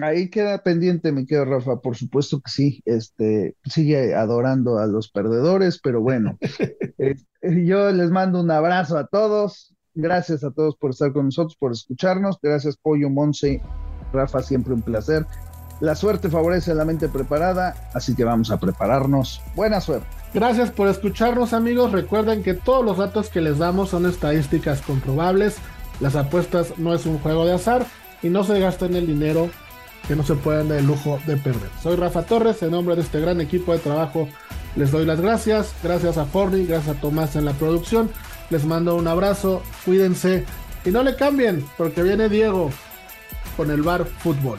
[0.00, 5.10] Ahí queda pendiente, mi querido Rafa, por supuesto que sí, este, sigue adorando a los
[5.10, 6.38] perdedores, pero bueno,
[6.98, 11.56] eh, yo les mando un abrazo a todos, gracias a todos por estar con nosotros,
[11.58, 13.60] por escucharnos, gracias Pollo, Monse,
[14.12, 15.26] Rafa, siempre un placer.
[15.80, 19.40] La suerte favorece a la mente preparada, así que vamos a prepararnos.
[19.54, 20.06] Buena suerte.
[20.32, 21.92] Gracias por escucharnos amigos.
[21.92, 25.56] Recuerden que todos los datos que les damos son estadísticas comprobables.
[26.00, 27.86] Las apuestas no es un juego de azar
[28.22, 29.50] y no se gasten el dinero
[30.06, 31.70] que no se pueden dar el lujo de perder.
[31.82, 34.28] Soy Rafa Torres, en nombre de este gran equipo de trabajo
[34.76, 35.74] les doy las gracias.
[35.82, 38.10] Gracias a Forni, gracias a Tomás en la producción.
[38.50, 40.44] Les mando un abrazo, cuídense
[40.84, 42.70] y no le cambien porque viene Diego
[43.56, 44.58] con el bar fútbol.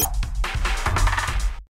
[0.00, 0.31] Bye.